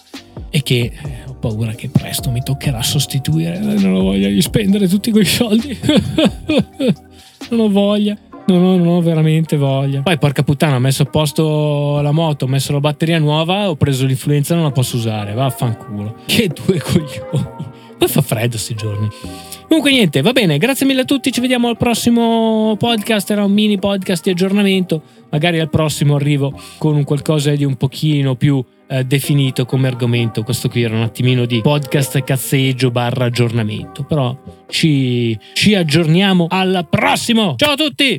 e 0.50 0.62
che 0.62 0.78
eh, 0.78 0.92
ho 1.26 1.34
paura 1.34 1.72
che 1.72 1.90
presto 1.90 2.30
mi 2.30 2.42
toccherà 2.42 2.82
sostituire, 2.82 3.58
non 3.58 3.94
ho 3.94 4.02
voglia 4.02 4.28
di 4.28 4.40
spendere 4.40 4.88
tutti 4.88 5.10
quei 5.10 5.26
soldi, 5.26 5.78
non 7.50 7.60
ho 7.60 7.68
voglia. 7.68 8.16
Non 8.48 8.64
ho, 8.64 8.76
non 8.78 8.86
ho, 8.86 9.00
veramente 9.02 9.58
voglia. 9.58 10.00
Poi, 10.00 10.16
porca 10.16 10.42
puttana, 10.42 10.76
ho 10.76 10.78
messo 10.78 11.02
a 11.02 11.04
posto 11.04 12.00
la 12.00 12.12
moto, 12.12 12.46
ho 12.46 12.48
messo 12.48 12.72
la 12.72 12.80
batteria 12.80 13.18
nuova, 13.18 13.68
ho 13.68 13.76
preso 13.76 14.06
l'influenza, 14.06 14.54
non 14.54 14.64
la 14.64 14.70
posso 14.70 14.96
usare. 14.96 15.34
Vaffanculo. 15.34 16.20
Che 16.24 16.48
due 16.48 16.78
coglioni. 16.78 17.66
Poi 17.98 18.08
fa 18.08 18.22
freddo 18.22 18.52
questi 18.52 18.74
giorni. 18.74 19.06
Comunque 19.68 19.90
niente, 19.90 20.22
va 20.22 20.32
bene, 20.32 20.56
grazie 20.56 20.86
mille 20.86 21.02
a 21.02 21.04
tutti, 21.04 21.30
ci 21.30 21.42
vediamo 21.42 21.68
al 21.68 21.76
prossimo 21.76 22.74
podcast, 22.78 23.30
era 23.30 23.44
un 23.44 23.52
mini 23.52 23.78
podcast 23.78 24.24
di 24.24 24.30
aggiornamento, 24.30 25.02
magari 25.28 25.60
al 25.60 25.68
prossimo 25.68 26.14
arrivo 26.14 26.58
con 26.78 26.96
un 26.96 27.04
qualcosa 27.04 27.54
di 27.54 27.64
un 27.64 27.76
pochino 27.76 28.34
più 28.34 28.64
eh, 28.88 29.04
definito 29.04 29.66
come 29.66 29.86
argomento, 29.86 30.42
questo 30.42 30.70
qui 30.70 30.82
era 30.82 30.96
un 30.96 31.02
attimino 31.02 31.44
di 31.44 31.60
podcast 31.60 32.24
cazzeggio 32.24 32.90
barra 32.90 33.26
aggiornamento, 33.26 34.04
però 34.04 34.34
ci, 34.70 35.38
ci 35.52 35.74
aggiorniamo 35.74 36.46
al 36.48 36.86
prossimo, 36.88 37.54
ciao 37.58 37.72
a 37.72 37.76
tutti! 37.76 38.16